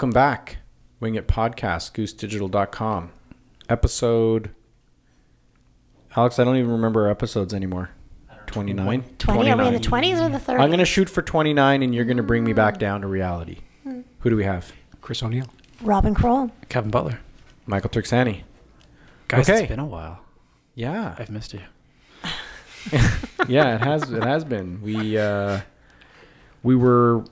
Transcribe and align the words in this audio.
Welcome 0.00 0.12
back. 0.12 0.56
Wing 0.98 1.14
It 1.14 1.28
Podcast, 1.28 1.92
goosedigital.com. 1.92 3.12
Episode. 3.68 4.50
Alex, 6.16 6.38
I 6.38 6.44
don't 6.44 6.56
even 6.56 6.70
remember 6.70 7.04
our 7.04 7.10
episodes 7.10 7.52
anymore. 7.52 7.90
29? 8.46 9.04
20. 9.18 9.50
Are 9.50 9.56
we 9.58 9.66
in 9.66 9.74
the 9.74 9.78
20s 9.78 10.24
or 10.24 10.30
the 10.30 10.38
30s? 10.38 10.58
I'm 10.58 10.70
going 10.70 10.78
to 10.78 10.86
shoot 10.86 11.10
for 11.10 11.20
29 11.20 11.82
and 11.82 11.94
you're 11.94 12.06
going 12.06 12.16
to 12.16 12.22
bring 12.22 12.44
me 12.44 12.54
back 12.54 12.78
down 12.78 13.02
to 13.02 13.08
reality. 13.08 13.58
Who 13.84 14.30
do 14.30 14.36
we 14.36 14.44
have? 14.44 14.72
Chris 15.02 15.22
O'Neill. 15.22 15.48
Robin 15.82 16.14
Kroll. 16.14 16.50
Kevin 16.70 16.90
Butler. 16.90 17.20
Michael 17.66 17.90
Turksani. 17.90 18.44
Guys, 19.28 19.50
Okay. 19.50 19.64
it's 19.64 19.68
been 19.68 19.80
a 19.80 19.84
while. 19.84 20.20
Yeah. 20.74 21.14
I've 21.18 21.28
missed 21.28 21.52
you. 21.52 21.60
yeah, 23.48 23.74
it 23.74 23.82
has 23.82 24.10
it 24.10 24.24
has 24.24 24.44
been. 24.44 24.80
We 24.80 25.18
uh 25.18 25.60
we 26.62 26.74
were 26.74 27.22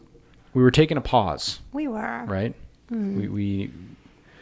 we 0.54 0.62
were 0.62 0.70
taking 0.70 0.96
a 0.96 1.00
pause, 1.00 1.60
We 1.72 1.88
were. 1.88 2.24
right? 2.26 2.54
We 2.90 3.28
we 3.28 3.70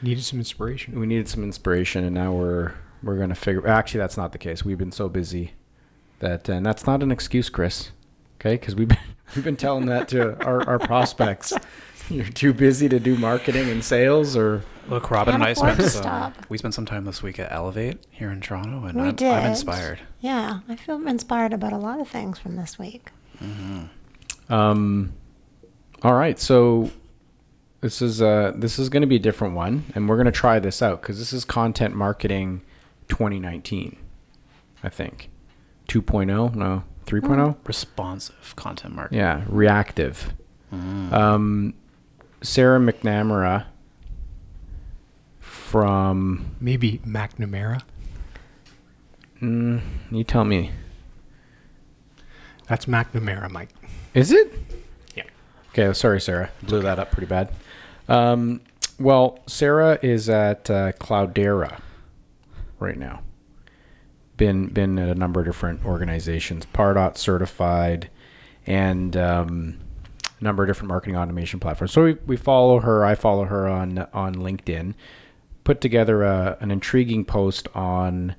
Needed 0.03 0.23
some 0.25 0.39
inspiration. 0.39 1.01
we 1.01 1.07
needed 1.07 1.27
some 1.29 1.43
inspiration 1.43 2.05
and 2.05 2.15
now 2.15 2.33
we're 2.33 2.73
we're 3.03 3.17
going 3.17 3.29
to 3.31 3.35
figure 3.35 3.67
actually 3.67 3.99
that's 3.99 4.17
not 4.17 4.33
the 4.33 4.39
case. 4.39 4.65
We've 4.65 4.79
been 4.79 4.93
so 4.93 5.09
busy 5.09 5.53
that 6.21 6.49
and 6.49 6.65
that's 6.65 6.87
not 6.87 7.03
an 7.03 7.11
excuse, 7.11 7.49
Chris. 7.49 7.91
Okay? 8.41 8.57
Cuz 8.59 8.75
we've 8.77 8.89
been 8.89 8.99
we've 9.35 9.45
been 9.45 9.57
telling 9.57 9.87
that 9.87 10.09
to 10.09 10.43
our 10.45 10.67
our 10.69 10.79
prospects. 10.79 11.53
You're 12.09 12.25
too 12.27 12.53
busy 12.53 12.89
to 12.89 13.01
do 13.01 13.17
marketing 13.17 13.69
and 13.69 13.83
sales 13.83 14.37
or 14.37 14.63
Look, 14.89 15.11
Robin 15.11 15.35
and 15.35 15.43
I 15.43 15.53
spent 15.55 15.83
some, 15.83 16.33
we 16.49 16.57
spent 16.59 16.73
some 16.73 16.87
time 16.87 17.05
this 17.05 17.21
week 17.21 17.41
at 17.41 17.51
Elevate 17.51 17.99
here 18.13 18.31
in 18.31 18.41
Toronto, 18.41 18.85
and 18.87 19.01
We 19.01 19.09
I'm, 19.09 19.15
did. 19.17 19.33
I'm 19.33 19.51
inspired. 19.51 19.99
Yeah, 20.21 20.61
I 20.69 20.77
feel 20.77 21.05
inspired 21.09 21.53
about 21.53 21.73
a 21.73 21.77
lot 21.77 21.99
of 22.01 22.07
things 22.09 22.39
from 22.39 22.55
this 22.55 22.79
week. 22.79 23.11
Um, 24.49 25.13
all 26.03 26.15
right, 26.15 26.39
so 26.39 26.91
this 27.81 28.01
is 28.03 28.21
uh 28.23 28.53
this 28.57 28.79
is 28.79 28.89
going 28.89 29.03
to 29.03 29.07
be 29.07 29.17
a 29.17 29.21
different 29.21 29.55
one, 29.55 29.85
and 29.95 30.09
we're 30.09 30.17
going 30.17 30.27
to 30.27 30.33
try 30.33 30.59
this 30.59 30.83
out 30.83 31.01
because 31.03 31.19
this 31.19 31.33
is 31.33 31.45
content 31.45 31.95
marketing 31.95 32.63
2019, 33.09 33.97
I 34.83 34.89
think 34.89 35.31
2.0, 35.89 36.55
no 36.55 36.85
3.0. 37.07 37.57
Responsive 37.65 38.57
content 38.57 38.95
marketing. 38.95 39.19
Yeah, 39.19 39.43
reactive. 39.49 40.33
Mm. 40.75 41.13
Um, 41.13 41.75
Sarah 42.43 42.81
McNamara 42.81 43.67
from 45.41 46.57
Maybe 46.61 46.99
McNamara. 47.07 47.83
mm, 49.41 49.81
you 50.11 50.25
tell 50.25 50.45
me, 50.45 50.73
That's 52.69 52.87
McNamara, 52.87 53.51
Mike. 53.51 53.71
is 54.15 54.33
it? 54.33 54.53
Okay, 55.79 55.93
sorry, 55.93 56.23
Sarah. 56.23 56.49
Blew 56.63 56.81
that 56.81 56.99
up 56.99 57.11
pretty 57.11 57.27
bad. 57.27 57.51
Um, 58.09 58.63
well, 58.99 59.41
Sarah 59.47 59.99
is 60.01 60.31
at 60.31 60.71
uh, 60.71 60.93
Cloudera 60.93 61.81
right 62.79 62.97
now. 62.97 63.21
Been 64.39 64.69
been 64.69 64.99
at 64.99 65.11
a 65.11 65.15
number 65.15 65.41
of 65.41 65.47
different 65.47 65.85
organizations, 65.85 66.65
Pardot 66.73 67.19
certified, 67.19 68.09
and 68.67 69.19
um, 69.19 69.79
a 70.41 70.45
number 70.45 70.63
of 70.63 70.69
different 70.71 70.89
marketing 70.89 71.15
automation 71.15 71.61
platforms. 71.61 71.93
So 71.93 72.05
we, 72.05 72.15
we 72.27 72.39
follow 72.39 72.81
her. 72.81 73.05
I 73.05 73.15
follow 73.15 73.45
her 73.45 73.69
on 73.69 73.99
on 74.15 74.35
LinkedIn. 74.35 74.95
Put 75.65 75.83
together 75.83 76.23
a, 76.23 76.57
an 76.61 76.71
intriguing 76.71 77.27
post 77.27 77.69
on 77.75 78.35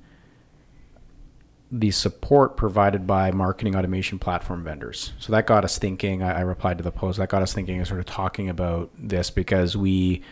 the 1.70 1.90
support 1.90 2.56
provided 2.56 3.06
by 3.06 3.30
marketing 3.30 3.76
automation 3.76 4.18
platform 4.18 4.64
vendors. 4.64 5.12
So 5.18 5.32
that 5.32 5.46
got 5.46 5.64
us 5.64 5.78
thinking. 5.78 6.22
I, 6.22 6.38
I 6.38 6.40
replied 6.40 6.78
to 6.78 6.84
the 6.84 6.90
post. 6.90 7.18
That 7.18 7.28
got 7.28 7.42
us 7.42 7.52
thinking 7.52 7.76
and 7.76 7.86
sort 7.86 8.00
of 8.00 8.06
talking 8.06 8.48
about 8.48 8.90
this 8.98 9.30
because 9.30 9.76
we, 9.76 10.22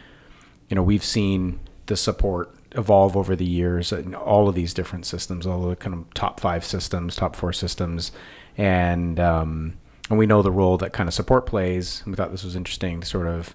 you 0.68 0.74
know, 0.74 0.82
we've 0.82 1.04
seen 1.04 1.60
the 1.86 1.96
support 1.96 2.54
evolve 2.72 3.16
over 3.16 3.36
the 3.36 3.44
years 3.44 3.92
in 3.92 4.14
all 4.14 4.48
of 4.48 4.54
these 4.54 4.72
different 4.72 5.06
systems, 5.06 5.46
all 5.46 5.68
the 5.68 5.76
kind 5.76 5.94
of 5.94 6.14
top 6.14 6.40
five 6.40 6.64
systems, 6.64 7.16
top 7.16 7.36
four 7.36 7.52
systems, 7.52 8.12
and 8.56 9.20
um, 9.20 9.74
and 10.08 10.18
we 10.18 10.26
know 10.26 10.40
the 10.40 10.50
role 10.50 10.78
that 10.78 10.92
kind 10.92 11.08
of 11.08 11.14
support 11.14 11.46
plays. 11.46 12.02
And 12.04 12.12
we 12.12 12.16
thought 12.16 12.30
this 12.30 12.44
was 12.44 12.56
interesting 12.56 13.00
to 13.00 13.06
sort 13.06 13.26
of 13.26 13.54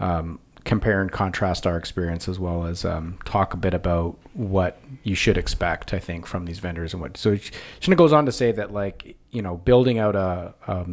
um, 0.00 0.38
compare 0.68 1.00
and 1.00 1.10
contrast 1.10 1.66
our 1.66 1.76
experience 1.76 2.28
as 2.28 2.38
well 2.38 2.66
as 2.66 2.84
um, 2.84 3.18
talk 3.24 3.54
a 3.54 3.56
bit 3.56 3.74
about 3.74 4.16
what 4.34 4.80
you 5.02 5.14
should 5.14 5.36
expect 5.36 5.92
i 5.92 5.98
think 5.98 6.26
from 6.26 6.44
these 6.44 6.60
vendors 6.60 6.92
and 6.92 7.02
what 7.02 7.16
so 7.16 7.32
of 7.32 7.96
goes 7.96 8.12
on 8.12 8.26
to 8.26 8.32
say 8.32 8.52
that 8.52 8.72
like 8.72 9.16
you 9.30 9.42
know 9.42 9.56
building 9.56 9.98
out 9.98 10.14
a, 10.14 10.54
a 10.66 10.86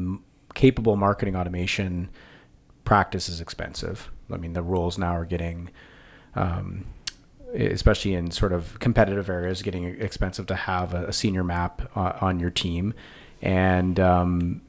capable 0.55 0.95
marketing 0.95 1.35
automation 1.35 2.09
practice 2.85 3.29
is 3.29 3.41
expensive. 3.41 4.09
I 4.31 4.37
mean 4.37 4.53
the 4.53 4.63
rules 4.63 4.97
now 4.97 5.15
are 5.15 5.25
getting 5.25 5.69
um, 6.33 6.85
especially 7.53 8.13
in 8.13 8.31
sort 8.31 8.51
of 8.51 8.79
competitive 8.79 9.29
areas 9.29 9.61
getting 9.61 9.83
expensive 9.83 10.47
to 10.47 10.55
have 10.55 10.93
a, 10.93 11.07
a 11.07 11.13
senior 11.13 11.43
map 11.43 11.89
uh, 11.95 12.13
on 12.19 12.39
your 12.39 12.49
team. 12.49 12.93
And 13.41 13.99
um, 13.99 14.61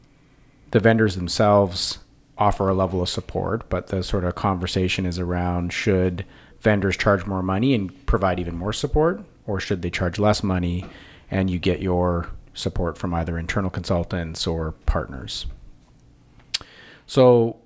the 0.71 0.81
vendors 0.81 1.17
themselves 1.17 1.99
offer 2.39 2.69
a 2.69 2.75
level 2.75 3.01
of 3.03 3.09
support, 3.09 3.69
but 3.69 3.89
the 3.89 4.03
sort 4.03 4.25
of 4.25 4.35
conversation 4.35 5.07
is 5.07 5.19
around 5.19 5.73
should 5.73 6.25
vendors 6.61 6.97
charge 6.97 7.27
more 7.27 7.43
money 7.43 7.75
and 7.75 8.07
provide 8.07 8.39
even 8.39 8.57
more 8.57 8.73
support, 8.73 9.23
or 9.47 9.61
should 9.61 9.83
they 9.83 9.91
charge 9.91 10.19
less 10.19 10.43
money 10.43 10.85
and 11.31 11.49
you 11.51 11.59
get 11.59 11.81
your 11.81 12.29
support 12.55 12.99
from 12.99 13.15
either 13.15 13.39
internal 13.39 13.71
consultants 13.71 14.47
or 14.47 14.73
partners? 14.85 15.47
So 17.07 17.59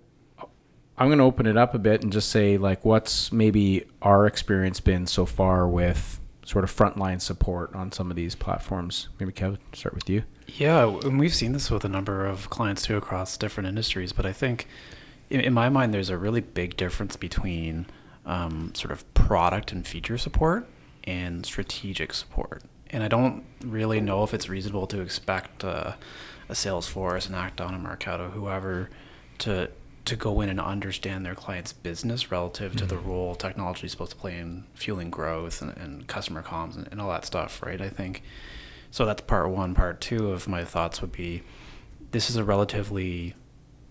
I'm 0.98 1.08
going 1.08 1.18
to 1.18 1.24
open 1.24 1.46
it 1.46 1.56
up 1.56 1.74
a 1.74 1.78
bit 1.78 2.02
and 2.02 2.12
just 2.12 2.28
say, 2.28 2.58
like, 2.58 2.84
what's 2.84 3.32
maybe 3.32 3.86
our 4.02 4.26
experience 4.26 4.80
been 4.80 5.06
so 5.06 5.24
far 5.24 5.66
with 5.66 6.19
sort 6.50 6.64
of 6.64 6.74
frontline 6.74 7.20
support 7.20 7.72
on 7.76 7.92
some 7.92 8.10
of 8.10 8.16
these 8.16 8.34
platforms? 8.34 9.08
Maybe 9.20 9.30
Kevin, 9.30 9.58
start 9.72 9.94
with 9.94 10.10
you. 10.10 10.24
Yeah, 10.48 10.84
and 11.04 11.16
we've 11.16 11.34
seen 11.34 11.52
this 11.52 11.70
with 11.70 11.84
a 11.84 11.88
number 11.88 12.26
of 12.26 12.50
clients 12.50 12.82
too 12.82 12.96
across 12.96 13.36
different 13.36 13.68
industries. 13.68 14.12
But 14.12 14.26
I 14.26 14.32
think, 14.32 14.66
in, 15.30 15.40
in 15.40 15.52
my 15.52 15.68
mind, 15.68 15.94
there's 15.94 16.10
a 16.10 16.18
really 16.18 16.40
big 16.40 16.76
difference 16.76 17.14
between 17.14 17.86
um, 18.26 18.74
sort 18.74 18.90
of 18.90 19.14
product 19.14 19.70
and 19.70 19.86
feature 19.86 20.18
support 20.18 20.66
and 21.04 21.46
strategic 21.46 22.12
support. 22.12 22.64
And 22.90 23.04
I 23.04 23.08
don't 23.08 23.44
really 23.64 24.00
know 24.00 24.24
if 24.24 24.34
it's 24.34 24.48
reasonable 24.48 24.88
to 24.88 25.00
expect 25.00 25.64
uh, 25.64 25.92
a 26.48 26.54
Salesforce, 26.54 27.28
an 27.28 27.36
Act-On, 27.36 27.72
a 27.72 27.78
Marketo, 27.78 28.32
whoever, 28.32 28.90
to 29.38 29.70
to 30.04 30.16
go 30.16 30.40
in 30.40 30.48
and 30.48 30.60
understand 30.60 31.24
their 31.24 31.34
client's 31.34 31.72
business 31.72 32.30
relative 32.30 32.74
to 32.76 32.86
the 32.86 32.96
role 32.96 33.34
technology 33.34 33.86
is 33.86 33.92
supposed 33.92 34.12
to 34.12 34.16
play 34.16 34.38
in 34.38 34.64
fueling 34.74 35.10
growth 35.10 35.60
and, 35.62 35.76
and 35.76 36.06
customer 36.06 36.42
comms 36.42 36.76
and, 36.76 36.88
and 36.90 37.00
all 37.00 37.10
that 37.10 37.24
stuff, 37.24 37.62
right? 37.62 37.80
I 37.80 37.88
think 37.88 38.22
so 38.90 39.06
that's 39.06 39.22
part 39.22 39.50
one. 39.50 39.74
Part 39.74 40.00
two 40.00 40.30
of 40.30 40.48
my 40.48 40.64
thoughts 40.64 41.00
would 41.00 41.12
be 41.12 41.42
this 42.10 42.28
is 42.28 42.36
a 42.36 42.44
relatively 42.44 43.34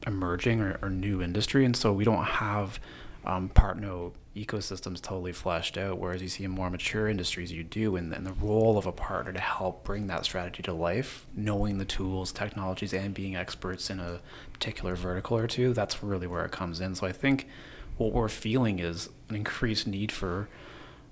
emerging 0.05 0.61
or, 0.61 0.79
or 0.81 0.89
new 0.89 1.21
industry, 1.21 1.63
and 1.63 1.75
so 1.75 1.93
we 1.93 2.03
don't 2.03 2.23
have 2.23 2.79
um, 3.25 3.49
partner 3.49 4.09
ecosystems 4.45 5.01
totally 5.01 5.31
fleshed 5.31 5.77
out. 5.77 5.97
Whereas 5.99 6.21
you 6.21 6.27
see 6.27 6.43
in 6.43 6.51
more 6.51 6.69
mature 6.69 7.07
industries, 7.07 7.51
you 7.51 7.63
do, 7.63 7.95
and, 7.95 8.13
and 8.13 8.25
the 8.25 8.33
role 8.33 8.77
of 8.77 8.85
a 8.85 8.91
partner 8.91 9.31
to 9.33 9.39
help 9.39 9.83
bring 9.83 10.07
that 10.07 10.25
strategy 10.25 10.63
to 10.63 10.73
life, 10.73 11.25
knowing 11.35 11.77
the 11.77 11.85
tools, 11.85 12.31
technologies, 12.31 12.93
and 12.93 13.13
being 13.13 13.35
experts 13.35 13.89
in 13.89 13.99
a 13.99 14.19
particular 14.53 14.95
vertical 14.95 15.37
or 15.37 15.47
two, 15.47 15.73
that's 15.73 16.03
really 16.03 16.27
where 16.27 16.45
it 16.45 16.51
comes 16.51 16.79
in. 16.81 16.95
So 16.95 17.05
I 17.07 17.11
think 17.11 17.47
what 17.97 18.13
we're 18.13 18.29
feeling 18.29 18.79
is 18.79 19.09
an 19.29 19.35
increased 19.35 19.87
need 19.87 20.11
for 20.11 20.47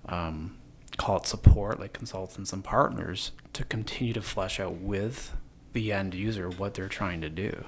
um, 0.08 0.56
call 0.98 1.18
it 1.18 1.26
support, 1.28 1.80
like 1.80 1.94
consultants 1.94 2.54
and 2.54 2.64
partners, 2.64 3.32
to 3.54 3.64
continue 3.66 4.14
to 4.14 4.22
flesh 4.22 4.60
out 4.60 4.76
with 4.76 5.34
the 5.74 5.92
end 5.92 6.14
user 6.16 6.50
what 6.50 6.74
they're 6.74 6.88
trying 6.88 7.22
to 7.22 7.30
do. 7.30 7.66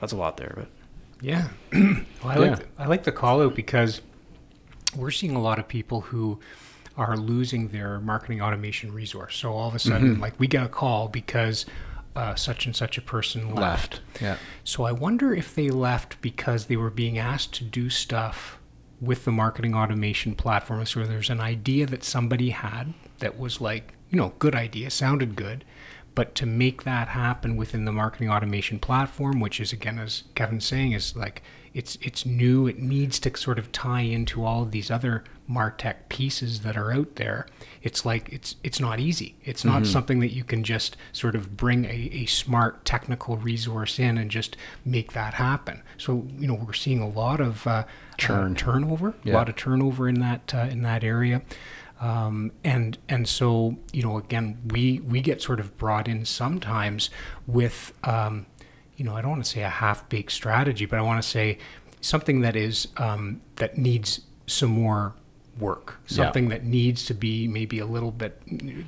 That's 0.00 0.12
a 0.12 0.16
lot 0.16 0.36
there, 0.36 0.52
but 0.56 0.68
Yeah. 1.20 1.48
well, 1.72 2.04
I 2.24 2.34
Yeah. 2.34 2.38
like 2.50 2.66
I 2.78 2.86
like 2.86 3.04
the 3.04 3.12
call 3.12 3.42
out 3.42 3.54
because 3.54 4.00
we're 4.96 5.10
seeing 5.10 5.34
a 5.36 5.40
lot 5.40 5.58
of 5.58 5.68
people 5.68 6.02
who 6.02 6.38
are 6.96 7.16
losing 7.16 7.68
their 7.68 7.98
marketing 8.00 8.40
automation 8.40 8.92
resource. 8.92 9.36
So 9.36 9.52
all 9.52 9.68
of 9.68 9.74
a 9.74 9.78
sudden, 9.78 10.20
like 10.20 10.38
we 10.38 10.46
get 10.46 10.64
a 10.64 10.68
call 10.68 11.08
because 11.08 11.66
uh, 12.16 12.34
such 12.34 12.66
and 12.66 12.76
such 12.76 12.96
a 12.96 13.02
person 13.02 13.54
left. 13.54 14.00
Yeah. 14.20 14.36
So 14.62 14.84
I 14.84 14.92
wonder 14.92 15.34
if 15.34 15.54
they 15.54 15.70
left 15.70 16.20
because 16.20 16.66
they 16.66 16.76
were 16.76 16.90
being 16.90 17.18
asked 17.18 17.52
to 17.54 17.64
do 17.64 17.90
stuff 17.90 18.58
with 19.00 19.24
the 19.24 19.32
marketing 19.32 19.74
automation 19.74 20.34
platform. 20.34 20.84
So 20.86 21.04
there's 21.04 21.30
an 21.30 21.40
idea 21.40 21.86
that 21.86 22.04
somebody 22.04 22.50
had 22.50 22.94
that 23.18 23.38
was 23.38 23.60
like, 23.60 23.94
you 24.10 24.18
know, 24.18 24.32
good 24.38 24.54
idea, 24.54 24.90
sounded 24.90 25.34
good, 25.34 25.64
but 26.14 26.34
to 26.36 26.46
make 26.46 26.84
that 26.84 27.08
happen 27.08 27.56
within 27.56 27.84
the 27.84 27.92
marketing 27.92 28.30
automation 28.30 28.78
platform, 28.78 29.40
which 29.40 29.60
is 29.60 29.72
again, 29.72 29.98
as 29.98 30.24
Kevin's 30.34 30.64
saying, 30.64 30.92
is 30.92 31.16
like 31.16 31.42
it's 31.72 31.98
it's 32.00 32.24
new. 32.24 32.66
It 32.68 32.78
needs 32.78 33.18
to 33.20 33.36
sort 33.36 33.58
of 33.58 33.72
tie 33.72 34.02
into 34.02 34.44
all 34.44 34.62
of 34.62 34.70
these 34.70 34.90
other 34.90 35.24
Martech 35.50 36.08
pieces 36.08 36.60
that 36.60 36.76
are 36.76 36.92
out 36.92 37.16
there. 37.16 37.46
It's 37.82 38.04
like 38.06 38.28
it's 38.32 38.54
it's 38.62 38.78
not 38.78 39.00
easy. 39.00 39.34
It's 39.44 39.64
not 39.64 39.86
something 39.86 40.20
that 40.20 40.32
you 40.32 40.44
can 40.44 40.62
just 40.62 40.96
sort 41.12 41.34
of 41.34 41.56
bring 41.56 41.84
a, 41.84 42.08
a 42.12 42.26
smart 42.26 42.84
technical 42.84 43.36
resource 43.36 43.98
in 43.98 44.16
and 44.16 44.30
just 44.30 44.56
make 44.84 45.12
that 45.14 45.34
happen. 45.34 45.82
So 45.98 46.26
you 46.38 46.46
know 46.46 46.54
we're 46.54 46.72
seeing 46.74 47.00
a 47.00 47.08
lot 47.08 47.40
of 47.40 47.66
uh, 47.66 47.84
Churn. 48.18 48.52
uh, 48.52 48.56
turnover, 48.56 49.14
Yeah. 49.24 49.32
a 49.32 49.34
lot 49.34 49.48
of 49.48 49.56
turnover 49.56 50.08
in 50.08 50.20
that 50.20 50.54
uh, 50.54 50.68
in 50.70 50.82
that 50.82 51.02
area. 51.02 51.42
Um, 52.04 52.52
and 52.62 52.98
and 53.08 53.26
so 53.26 53.76
you 53.92 54.02
know 54.02 54.18
again 54.18 54.58
we 54.72 55.00
we 55.00 55.20
get 55.22 55.40
sort 55.40 55.58
of 55.58 55.76
brought 55.78 56.06
in 56.06 56.24
sometimes 56.26 57.08
with 57.46 57.92
um, 58.04 58.44
you 58.96 59.04
know 59.06 59.14
I 59.16 59.22
don't 59.22 59.30
want 59.30 59.44
to 59.44 59.50
say 59.50 59.62
a 59.62 59.70
half 59.70 60.06
baked 60.10 60.32
strategy, 60.32 60.84
but 60.86 60.98
I 60.98 61.02
want 61.02 61.22
to 61.22 61.28
say 61.28 61.58
something 62.02 62.42
that 62.42 62.56
is 62.56 62.88
um, 62.98 63.40
that 63.56 63.78
needs 63.78 64.20
some 64.46 64.70
more 64.70 65.14
work, 65.58 65.98
Yeah. 66.08 66.16
something 66.16 66.48
that 66.50 66.64
needs 66.64 67.04
to 67.06 67.14
be 67.14 67.48
maybe 67.48 67.78
a 67.78 67.86
little 67.86 68.10
bit 68.10 68.32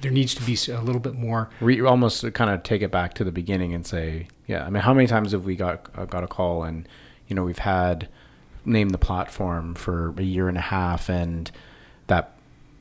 there 0.02 0.10
needs 0.10 0.34
to 0.34 0.42
be 0.42 0.58
a 0.70 0.82
little 0.82 1.00
bit 1.00 1.14
more 1.14 1.48
Re- 1.60 1.80
almost 1.80 2.30
kind 2.34 2.50
of 2.50 2.64
take 2.64 2.82
it 2.82 2.90
back 2.90 3.14
to 3.14 3.24
the 3.24 3.32
beginning 3.32 3.72
and 3.72 3.86
say, 3.86 4.26
yeah. 4.46 4.66
I 4.66 4.70
mean, 4.70 4.82
how 4.82 4.92
many 4.92 5.06
times 5.06 5.32
have 5.32 5.44
we 5.44 5.56
got 5.56 5.88
uh, 5.96 6.04
got 6.04 6.22
a 6.24 6.26
call 6.26 6.64
and 6.64 6.86
you 7.28 7.34
know 7.36 7.44
we've 7.44 7.58
had 7.76 8.08
named 8.66 8.90
the 8.90 8.98
platform 8.98 9.74
for 9.74 10.12
a 10.18 10.22
year 10.22 10.48
and 10.48 10.58
a 10.58 10.68
half 10.76 11.08
and 11.08 11.50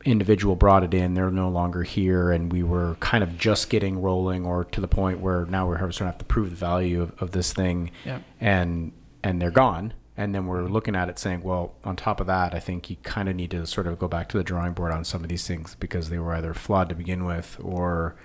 individual 0.06 0.56
brought 0.56 0.84
it 0.84 0.94
in 0.94 1.16
they're 1.16 1.32
no 1.32 1.50
longer 1.50 1.82
here 1.84 2.32
and 2.32 2.52
we 2.54 2.62
were 2.62 2.96
kind 3.00 3.24
of 3.24 3.38
just 3.38 3.70
getting 3.72 4.00
rolling 4.02 4.46
or 4.46 4.64
to 4.64 4.80
the 4.80 4.88
point 4.88 5.20
where 5.20 5.46
now 5.48 5.68
we're 5.68 5.76
starting 5.78 5.98
to 5.98 6.06
have 6.06 6.18
to 6.20 6.26
prove 6.26 6.52
the 6.52 6.56
value 6.56 7.02
of, 7.02 7.12
of 7.22 7.32
this 7.32 7.52
thing 7.54 7.90
Yeah. 8.06 8.20
and 8.40 8.92
and 9.24 9.42
they're 9.42 9.50
gone. 9.52 9.94
And 10.18 10.34
then 10.34 10.46
we're 10.46 10.64
looking 10.68 10.96
at 10.96 11.10
it 11.10 11.18
saying 11.20 11.42
well 11.42 11.74
on 11.84 11.96
top 11.96 12.20
of 12.22 12.28
that 12.28 12.54
i 12.54 12.60
think 12.60 12.90
you 12.90 12.96
kind 13.04 13.28
of 13.28 13.36
need 13.36 13.52
to 13.52 13.66
sort 13.66 13.88
of 13.88 13.98
go 14.00 14.08
back 14.08 14.30
to 14.30 14.38
the 14.38 14.44
drawing 14.44 14.74
board 14.74 14.92
on 14.94 15.04
some 15.04 15.24
of 15.24 15.30
these 15.30 15.46
things 15.48 15.76
because 15.80 16.10
they 16.10 16.20
were 16.20 16.34
either 16.36 16.54
flawed 16.54 16.88
to 16.90 16.96
begin 16.96 17.26
with 17.26 17.58
or 17.62 18.16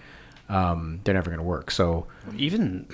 um, 0.51 1.01
they're 1.05 1.15
never 1.15 1.31
going 1.31 1.39
to 1.39 1.45
work. 1.45 1.71
So 1.71 2.07
even 2.37 2.87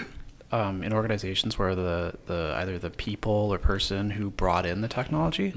um, 0.52 0.82
in 0.82 0.92
organizations 0.92 1.58
where 1.58 1.74
the, 1.74 2.14
the 2.26 2.52
either 2.56 2.78
the 2.78 2.90
people 2.90 3.52
or 3.52 3.58
person 3.58 4.10
who 4.10 4.30
brought 4.30 4.64
in 4.66 4.80
the 4.82 4.88
technology, 4.88 5.54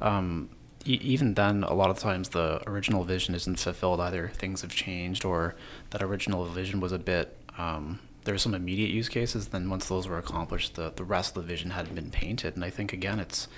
um, 0.00 0.50
even 0.94 1.34
then, 1.34 1.64
a 1.64 1.74
lot 1.74 1.90
of 1.90 1.98
times 1.98 2.30
the 2.30 2.62
original 2.68 3.04
vision 3.04 3.34
isn't 3.34 3.58
fulfilled. 3.58 4.00
Either 4.00 4.28
things 4.28 4.62
have 4.62 4.74
changed, 4.74 5.24
or 5.24 5.54
that 5.90 6.02
original 6.02 6.44
vision 6.46 6.80
was 6.80 6.92
a 6.92 6.98
bit. 6.98 7.36
Um, 7.56 8.00
there 8.24 8.34
were 8.34 8.38
some 8.38 8.54
immediate 8.54 8.90
use 8.90 9.08
cases. 9.08 9.48
Then 9.48 9.70
once 9.70 9.88
those 9.88 10.08
were 10.08 10.18
accomplished, 10.18 10.74
the 10.74 10.92
the 10.94 11.04
rest 11.04 11.36
of 11.36 11.42
the 11.42 11.48
vision 11.48 11.70
hadn't 11.70 11.94
been 11.94 12.10
painted. 12.10 12.54
And 12.54 12.64
I 12.64 12.70
think 12.70 12.92
again, 12.92 13.20
it's 13.20 13.48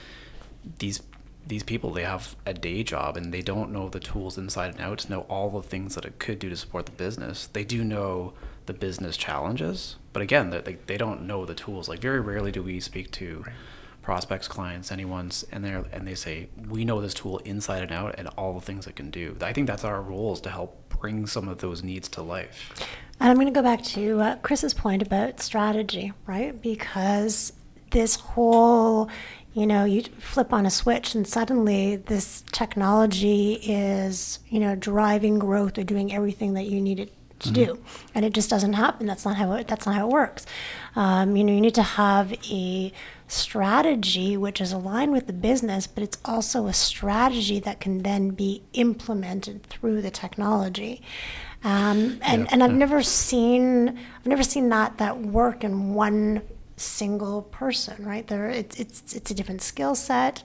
these 0.79 1.03
these 1.47 1.63
people 1.63 1.91
they 1.91 2.05
have 2.05 2.37
a 2.45 2.53
day 2.53 2.83
job 2.83 3.17
and 3.17 3.33
they 3.33 3.43
don't 3.43 3.73
know 3.73 3.89
the 3.89 4.01
tools 4.01 4.37
inside 4.37 4.73
and 4.73 4.81
out 4.81 4.99
to 4.99 5.11
know 5.11 5.21
all 5.23 5.51
the 5.51 5.67
things 5.67 5.95
that 5.95 6.05
it 6.05 6.19
could 6.19 6.39
do 6.39 6.51
to 6.51 6.57
support 6.57 6.87
the 6.87 6.93
business 6.93 7.47
they 7.55 7.65
do 7.65 7.83
know 7.83 8.33
the 8.67 8.75
business 8.75 9.17
challenges 9.17 9.97
but 10.13 10.23
again 10.23 10.51
they, 10.51 10.61
they, 10.61 10.75
they 10.87 10.97
don't 10.99 11.27
know 11.27 11.47
the 11.47 11.55
tools 11.55 11.89
like 11.89 12.01
very 12.01 12.21
rarely 12.21 12.53
do 12.53 12.63
we 12.63 12.79
speak 12.79 13.11
to 13.11 13.45
prospects 14.03 14.49
clients 14.49 14.91
anyone's 14.91 15.45
and 15.53 15.65
they're 15.65 15.85
and 15.93 16.07
they 16.07 16.15
say 16.15 16.49
we 16.69 16.85
know 16.85 17.01
this 17.01 17.15
tool 17.15 17.39
inside 17.39 17.83
and 17.83 17.93
out 17.93 18.15
and 18.19 18.29
all 18.29 18.55
the 18.55 18.61
things 18.61 18.87
it 18.87 18.97
can 18.97 19.11
do 19.11 19.37
i 19.43 19.53
think 19.53 19.67
that's 19.67 19.85
our 19.85 20.01
role 20.01 20.33
is 20.33 20.41
to 20.41 20.51
help 20.51 20.89
bring 21.01 21.27
some 21.27 21.49
of 21.49 21.59
those 21.59 21.83
needs 21.83 22.09
to 22.09 22.23
life 22.23 22.73
And 23.21 23.29
I'm 23.29 23.37
going 23.37 23.47
to 23.49 23.53
go 23.53 23.63
back 23.63 23.83
to 23.85 24.21
uh, 24.21 24.37
Chris's 24.37 24.73
point 24.73 25.03
about 25.03 25.41
strategy, 25.41 26.13
right? 26.27 26.59
Because 26.61 27.53
this 27.91 28.17
whole, 28.17 29.11
you 29.53 29.67
know, 29.67 29.85
you 29.85 30.03
flip 30.19 30.55
on 30.55 30.65
a 30.65 30.71
switch 30.71 31.15
and 31.15 31.27
suddenly 31.27 31.97
this 31.97 32.43
technology 32.53 33.55
is, 33.63 34.39
you 34.49 34.59
know, 34.59 34.75
driving 34.75 35.39
growth 35.39 35.77
or 35.77 35.85
doing 35.85 36.15
everything 36.15 36.55
that 36.55 36.65
you 36.65 36.81
need 36.81 36.99
it 37.01 37.13
to 37.41 37.51
do, 37.51 37.79
and 38.15 38.25
it 38.25 38.35
just 38.35 38.51
doesn't 38.51 38.75
happen. 38.75 39.07
That's 39.07 39.25
not 39.25 39.37
how 39.37 39.53
it. 39.53 39.67
That's 39.67 39.87
not 39.87 39.95
how 39.95 40.07
it 40.09 40.13
works. 40.13 40.45
Um, 40.95 41.37
you 41.37 41.45
know, 41.45 41.53
you 41.55 41.61
need 41.61 41.75
to 41.75 41.83
have 41.83 42.33
a 42.51 42.93
strategy 43.31 44.37
which 44.37 44.61
is 44.61 44.73
aligned 44.73 45.13
with 45.13 45.27
the 45.27 45.33
business, 45.33 45.87
but 45.87 46.03
it's 46.03 46.19
also 46.25 46.67
a 46.67 46.73
strategy 46.73 47.61
that 47.61 47.81
can 47.81 48.03
then 48.03 48.31
be 48.31 48.63
implemented 48.73 49.63
through 49.65 50.03
the 50.03 50.11
technology. 50.11 51.03
Um, 51.63 52.19
and, 52.23 52.51
and 52.53 52.63
I've 52.63 52.73
never 52.73 53.03
seen 53.03 53.89
I've 53.89 54.27
never 54.27 54.43
seen 54.43 54.69
that 54.71 54.99
that 54.99 55.21
work 55.21 55.63
in 55.63 55.95
one 55.95 56.43
single 56.77 57.43
person, 57.43 58.05
right? 58.05 58.27
There, 58.27 58.49
it's 58.49 58.81
it's 58.81 59.15
it's 59.15 59.31
a 59.31 59.35
different 59.35 59.63
skill 59.63 59.95
set, 59.95 60.43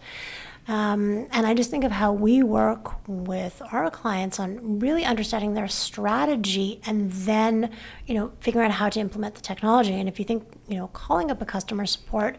um, 0.68 1.28
and 1.32 1.46
I 1.46 1.54
just 1.54 1.70
think 1.70 1.84
of 1.84 1.92
how 1.92 2.12
we 2.12 2.42
work 2.42 3.08
with 3.08 3.62
our 3.72 3.92
clients 3.92 4.40
on 4.40 4.80
really 4.80 5.06
understanding 5.06 5.54
their 5.54 5.68
strategy 5.68 6.82
and 6.88 7.12
then 7.12 7.70
you 8.08 8.16
know 8.16 8.32
figuring 8.40 8.66
out 8.66 8.74
how 8.74 8.90
to 8.90 9.00
implement 9.00 9.36
the 9.36 9.42
technology. 9.42 9.94
And 9.94 10.10
if 10.10 10.18
you 10.18 10.26
think 10.26 10.44
you 10.68 10.78
know 10.78 10.88
calling 10.88 11.30
up 11.30 11.40
a 11.40 11.46
customer 11.46 11.86
support 11.86 12.38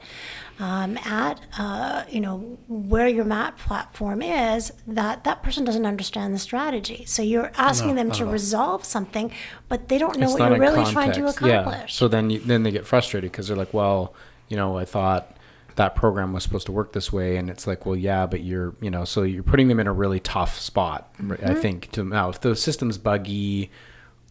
um, 0.59 0.99
at 0.99 1.41
uh, 1.57 2.05
you 2.09 2.21
know 2.21 2.59
where 2.67 3.07
your 3.07 3.25
mat 3.25 3.59
platform 3.59 4.23
is, 4.23 4.73
that 4.89 5.23
that 5.23 5.45
person 5.45 5.65
doesn't 5.65 5.87
understand 5.87 6.35
the 6.35 6.41
strategy. 6.41 7.05
So 7.05 7.23
you're 7.23 7.53
asking 7.57 7.95
No, 7.95 8.03
them 8.03 8.11
to 8.13 8.27
resolve 8.27 8.85
something, 8.85 9.31
but 9.69 9.89
they 9.89 9.99
don't 9.99 10.19
know 10.19 10.31
it's 10.31 10.39
what 10.41 10.51
you're 10.51 10.59
really 10.59 10.91
trying 10.91 11.13
to 11.13 11.29
accomplish. 11.29 11.93
Yeah. 11.93 11.99
So 11.99 12.09
then 12.09 12.31
you, 12.31 12.41
then 12.41 12.65
they 12.65 12.73
get 12.73 12.87
frustrated 12.87 13.31
because 13.31 13.47
they're 13.47 13.57
like, 13.57 13.73
well, 13.73 14.15
you 14.49 14.57
know, 14.57 14.79
I 14.79 14.85
thought 14.85 15.36
that 15.77 15.95
program 15.95 16.33
was 16.33 16.43
supposed 16.43 16.67
to 16.67 16.73
work 16.73 16.93
this 16.93 17.13
way, 17.13 17.37
and 17.37 17.49
it's 17.49 17.67
like, 17.67 17.87
well, 17.87 17.97
yeah, 17.97 18.27
but 18.27 18.43
you're, 18.43 18.75
you 18.81 18.91
know, 18.91 19.05
so 19.05 19.23
you're 19.23 19.43
putting 19.43 19.69
them 19.69 19.79
in 19.81 19.87
a 19.87 19.93
really 19.93 20.21
tough 20.21 20.59
spot. 20.59 21.15
I 21.19 21.23
Mm-hmm. 21.23 21.61
think 21.61 21.91
to 21.93 22.05
now 22.05 22.29
if 22.31 22.41
the 22.41 22.57
system's 22.57 22.99
buggy, 22.99 23.71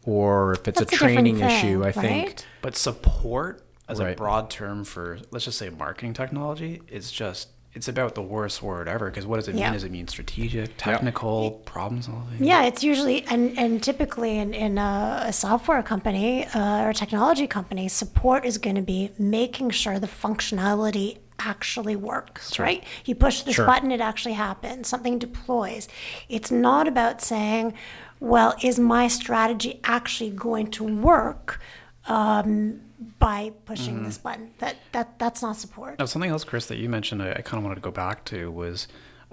or 0.04 0.54
if 0.54 0.68
it's 0.68 0.80
That's 0.80 0.92
a 0.92 0.96
a 0.96 0.98
training 0.98 1.38
thing, 1.38 1.46
issue, 1.50 1.84
I 1.84 1.92
think. 1.92 2.44
But 2.62 2.76
support 2.76 3.64
as 3.88 4.00
a 4.00 4.14
broad 4.14 4.50
term 4.50 4.84
for 4.84 5.20
let's 5.32 5.46
just 5.46 5.58
say 5.58 5.70
marketing 5.70 6.14
technology 6.14 6.82
is 6.88 7.12
just 7.12 7.50
it's 7.74 7.88
about 7.90 8.16
the 8.16 8.22
worst 8.22 8.64
word 8.64 8.88
ever 8.88 9.10
because 9.10 9.26
what 9.28 9.36
does 9.36 9.48
it 9.50 9.56
Yeah. 9.56 9.66
mean? 9.66 9.74
Does 9.74 9.84
it 9.84 9.92
mean 9.92 10.08
strategic, 10.08 10.78
technical, 10.78 11.52
problem 11.66 12.02
solving? 12.02 12.44
Yeah, 12.44 12.64
it's 12.64 12.84
usually 12.84 13.24
and 13.26 13.58
and 13.60 13.84
typically 13.84 14.38
in 14.38 14.54
in 14.54 14.78
a, 14.78 15.24
a 15.28 15.34
software 15.34 15.84
company 15.84 16.46
uh, 16.46 16.84
or 16.86 16.90
a 16.90 16.94
technology 16.94 17.48
company, 17.48 17.88
support 17.88 18.46
is 18.46 18.58
going 18.58 18.78
to 18.78 18.82
be 18.82 19.12
making 19.20 19.72
sure 19.72 20.00
the 20.00 20.08
functionality 20.08 21.18
actually 21.40 21.96
works. 21.96 22.60
Right? 22.60 22.84
You 23.06 23.16
push 23.16 23.42
this 23.42 23.56
Sure. 23.56 23.66
button, 23.66 23.92
it 23.92 24.02
actually 24.02 24.34
happens. 24.34 24.88
Something 24.88 25.20
deploys. 25.20 25.88
It's 26.30 26.52
not 26.52 26.88
about 26.88 27.22
saying, 27.22 27.74
"Well, 28.20 28.56
is 28.62 28.80
my 28.80 29.08
strategy 29.08 29.80
actually 29.84 30.32
going 30.32 30.72
to 30.72 30.84
work?" 30.84 31.60
Um, 32.08 32.82
by 33.20 33.52
pushing 33.66 34.04
this 34.04 34.18
button, 34.18 34.52
that 34.60 34.78
that 34.92 35.20
that's 35.20 35.42
not 35.42 35.58
support. 35.58 36.00
Now, 36.00 36.06
something 36.06 36.32
else, 36.32 36.44
Chris, 36.44 36.66
that 36.68 36.78
you 36.78 36.88
mentioned, 36.88 37.22
I, 37.22 37.32
I 37.32 37.42
kind 37.42 37.58
of 37.58 37.64
wanted 37.64 37.76
to 37.76 37.82
go 37.82 37.92
back 37.92 38.24
to 38.26 38.52
was 38.52 38.88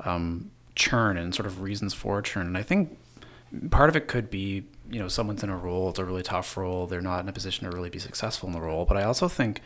um, 0.04 0.50
churn 0.74 1.16
and 1.16 1.34
sort 1.34 1.46
of 1.46 1.60
reasons 1.60 1.94
for 1.94 2.20
churn. 2.22 2.46
And 2.46 2.56
I 2.56 2.62
think 2.62 2.98
part 3.70 3.88
of 3.88 3.96
it 3.96 4.08
could 4.08 4.30
be, 4.30 4.64
you 4.90 4.98
know, 4.98 5.08
someone's 5.08 5.42
in 5.42 5.50
a 5.50 5.56
role, 5.56 5.90
it's 5.90 5.98
a 5.98 6.04
really 6.04 6.22
tough 6.22 6.56
role, 6.56 6.86
they're 6.86 7.00
not 7.00 7.20
in 7.20 7.28
a 7.28 7.32
position 7.32 7.70
to 7.70 7.76
really 7.76 7.90
be 7.90 7.98
successful 7.98 8.46
in 8.48 8.52
the 8.52 8.60
role. 8.60 8.84
But 8.84 8.96
I 8.96 9.04
also 9.04 9.28
think 9.28 9.60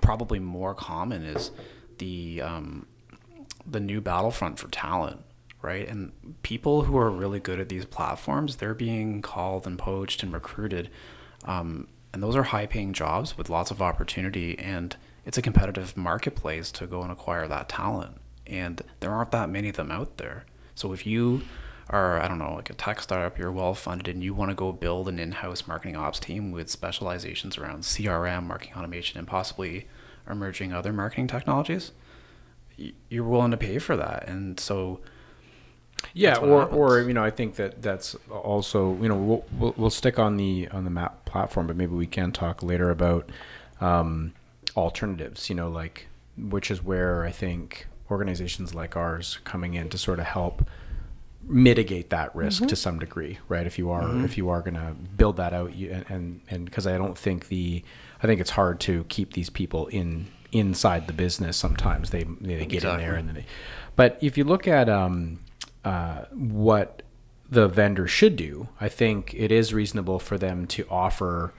probably 0.00 0.38
more 0.38 0.74
common 0.74 1.22
is 1.24 1.50
the 2.02 2.42
um, 2.42 2.86
the 3.64 3.78
new 3.78 4.00
battlefront 4.00 4.58
for 4.58 4.68
talent, 4.68 5.20
right? 5.62 5.88
And 5.88 6.10
people 6.42 6.82
who 6.82 6.98
are 6.98 7.08
really 7.08 7.38
good 7.38 7.60
at 7.60 7.68
these 7.68 7.84
platforms, 7.84 8.56
they're 8.56 8.74
being 8.74 9.22
called 9.22 9.68
and 9.68 9.78
poached 9.78 10.24
and 10.24 10.32
recruited. 10.32 10.90
Um, 11.44 11.86
and 12.12 12.20
those 12.20 12.34
are 12.34 12.42
high 12.42 12.66
paying 12.66 12.92
jobs 12.92 13.38
with 13.38 13.48
lots 13.48 13.70
of 13.70 13.80
opportunity. 13.80 14.58
And 14.58 14.96
it's 15.24 15.38
a 15.38 15.42
competitive 15.42 15.96
marketplace 15.96 16.72
to 16.72 16.88
go 16.88 17.02
and 17.02 17.12
acquire 17.12 17.46
that 17.46 17.68
talent. 17.68 18.16
And 18.48 18.82
there 18.98 19.12
aren't 19.12 19.30
that 19.30 19.48
many 19.48 19.68
of 19.68 19.76
them 19.76 19.92
out 19.92 20.16
there. 20.16 20.44
So 20.74 20.92
if 20.92 21.06
you 21.06 21.42
are, 21.88 22.20
I 22.20 22.26
don't 22.26 22.38
know, 22.38 22.54
like 22.54 22.70
a 22.70 22.74
tech 22.74 23.00
startup, 23.00 23.38
you're 23.38 23.52
well 23.52 23.74
funded 23.74 24.12
and 24.12 24.24
you 24.24 24.34
want 24.34 24.50
to 24.50 24.56
go 24.56 24.72
build 24.72 25.08
an 25.08 25.20
in 25.20 25.30
house 25.30 25.68
marketing 25.68 25.96
ops 25.96 26.18
team 26.18 26.50
with 26.50 26.68
specializations 26.68 27.56
around 27.56 27.84
CRM, 27.84 28.44
marketing 28.44 28.74
automation, 28.76 29.18
and 29.18 29.28
possibly 29.28 29.86
emerging 30.28 30.72
other 30.72 30.92
marketing 30.92 31.26
technologies, 31.26 31.92
you're 33.08 33.24
willing 33.24 33.50
to 33.50 33.56
pay 33.56 33.78
for 33.78 33.96
that. 33.96 34.28
And 34.28 34.58
so, 34.58 35.00
Yeah, 36.14 36.36
or 36.38 36.60
happens. 36.60 36.76
or 36.78 37.00
you 37.00 37.14
know, 37.14 37.24
I 37.24 37.30
think 37.30 37.56
that 37.56 37.82
that's 37.82 38.14
also 38.30 38.96
you 39.00 39.08
know 39.08 39.16
we'll, 39.16 39.44
we'll 39.58 39.74
we'll 39.76 39.90
stick 39.90 40.18
on 40.18 40.36
the 40.36 40.68
on 40.68 40.84
the 40.84 40.90
map 40.90 41.24
platform, 41.24 41.66
but 41.66 41.76
maybe 41.76 41.94
we 41.94 42.06
can 42.06 42.32
talk 42.32 42.62
later 42.62 42.90
about 42.90 43.30
um, 43.80 44.32
alternatives. 44.76 45.48
You 45.48 45.56
know, 45.56 45.68
like 45.68 46.06
which 46.36 46.70
is 46.70 46.82
where 46.82 47.24
I 47.24 47.30
think 47.30 47.86
organizations 48.10 48.74
like 48.74 48.96
ours 48.96 49.38
coming 49.44 49.74
in 49.74 49.88
to 49.90 49.98
sort 49.98 50.18
of 50.18 50.26
help 50.26 50.66
mitigate 51.44 52.10
that 52.10 52.34
risk 52.36 52.66
to 52.68 52.76
some 52.76 52.98
degree, 52.98 53.38
right? 53.48 53.66
If 53.66 53.78
you 53.78 53.90
are 53.90 54.24
if 54.24 54.36
you 54.38 54.48
are 54.48 54.60
going 54.60 54.74
to 54.74 54.94
build 55.16 55.36
that 55.38 55.52
out, 55.52 55.74
you, 55.74 56.04
and 56.08 56.40
and 56.48 56.64
because 56.64 56.86
I 56.86 56.96
don't 56.98 57.18
think 57.18 57.48
the 57.48 57.82
I 58.22 58.26
think 58.26 58.40
it's 58.40 58.50
hard 58.50 58.80
to 58.80 59.04
keep 59.04 59.32
these 59.32 59.50
people 59.50 59.86
in 59.88 60.28
inside 60.52 61.06
the 61.06 61.12
business. 61.12 61.56
Sometimes 61.56 62.10
they 62.10 62.24
they 62.40 62.66
get 62.66 62.84
in 62.84 62.98
there 62.98 63.14
and 63.14 63.28
then 63.28 63.34
they. 63.34 63.46
But 63.96 64.18
if 64.20 64.38
you 64.38 64.44
look 64.44 64.68
at 64.68 64.88
um, 64.88 65.40
uh, 65.84 66.24
what 66.30 67.02
the 67.50 67.68
vendor 67.68 68.06
should 68.06 68.36
do, 68.36 68.68
I 68.80 68.88
think 68.88 69.34
it 69.34 69.52
is 69.52 69.74
reasonable 69.74 70.18
for 70.18 70.38
them 70.38 70.66
to 70.68 70.86
offer 70.88 71.52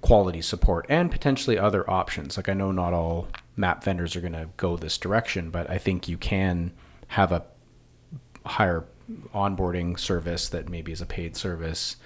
quality 0.00 0.42
support 0.42 0.86
and 0.88 1.10
potentially 1.10 1.58
other 1.58 1.88
options. 1.90 2.36
Like 2.36 2.48
I 2.48 2.54
know 2.54 2.70
not 2.70 2.92
all 2.92 3.28
map 3.56 3.82
vendors 3.82 4.14
are 4.14 4.20
going 4.20 4.34
to 4.34 4.48
go 4.56 4.76
this 4.76 4.98
direction, 4.98 5.50
but 5.50 5.68
I 5.70 5.78
think 5.78 6.08
you 6.08 6.16
can 6.16 6.72
have 7.08 7.32
a 7.32 7.44
higher 8.44 8.84
onboarding 9.34 9.98
service 9.98 10.48
that 10.50 10.68
maybe 10.68 10.92
is 10.92 11.00
a 11.00 11.06
paid 11.06 11.36
service, 11.36 11.96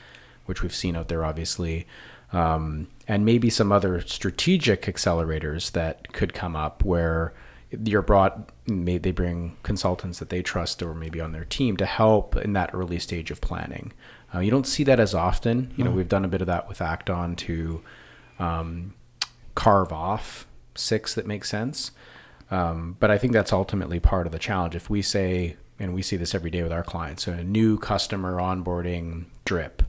which 0.47 0.63
we've 0.63 0.75
seen 0.75 0.97
out 0.97 1.09
there, 1.09 1.25
obviously, 1.25 1.87
um, 2.33 2.89
and 3.07 3.25
maybe 3.25 3.51
some 3.51 3.73
other 3.73 4.01
strategic 4.01 4.83
accelerators 4.83 5.73
that 5.73 6.13
could 6.13 6.35
come 6.35 6.57
up 6.57 6.85
where 6.85 7.33
you're 7.85 8.03
brought, 8.03 8.51
may 8.67 8.99
they 8.99 9.13
bring 9.13 9.57
consultants 9.63 10.19
that 10.19 10.29
they 10.29 10.43
trust 10.43 10.83
or 10.83 10.95
maybe 10.95 11.21
on 11.21 11.33
their 11.33 11.45
team 11.45 11.77
to 11.79 11.87
help 11.87 12.37
in 12.37 12.53
that 12.53 12.71
early 12.75 12.99
stage 12.99 13.31
of 13.31 13.41
planning. 13.41 13.93
Uh, 14.35 14.41
you 14.41 14.51
don't 14.51 14.67
see 14.67 14.85
that 14.85 15.01
as 15.01 15.15
often. 15.15 15.73
You 15.77 15.85
know, 15.85 15.91
we've 15.91 16.09
done 16.09 16.25
a 16.25 16.29
bit 16.29 16.41
of 16.41 16.47
that 16.47 16.69
with 16.69 16.81
Act-On 16.81 17.37
to 17.37 17.83
um, 18.39 18.95
carve 19.55 19.93
off 19.93 20.47
six 20.75 21.15
that 21.15 21.27
make 21.27 21.45
sense. 21.45 21.93
Um, 22.51 22.97
but 23.01 23.11
I 23.11 23.19
think 23.19 23.33
that's 23.33 23.53
ultimately 23.53 24.01
part 24.01 24.27
of 24.27 24.33
the 24.33 24.39
challenge. 24.39 24.75
If 24.75 24.91
we 24.91 25.01
say, 25.03 25.57
and 25.79 25.95
we 25.95 26.03
see 26.03 26.17
this 26.17 26.35
every 26.35 26.51
day 26.51 26.63
with 26.63 26.73
our 26.73 26.83
clients, 26.83 27.25
so 27.25 27.33
a 27.33 27.45
new 27.45 27.79
customer 27.79 28.37
onboarding 28.37 29.27
drip, 29.45 29.83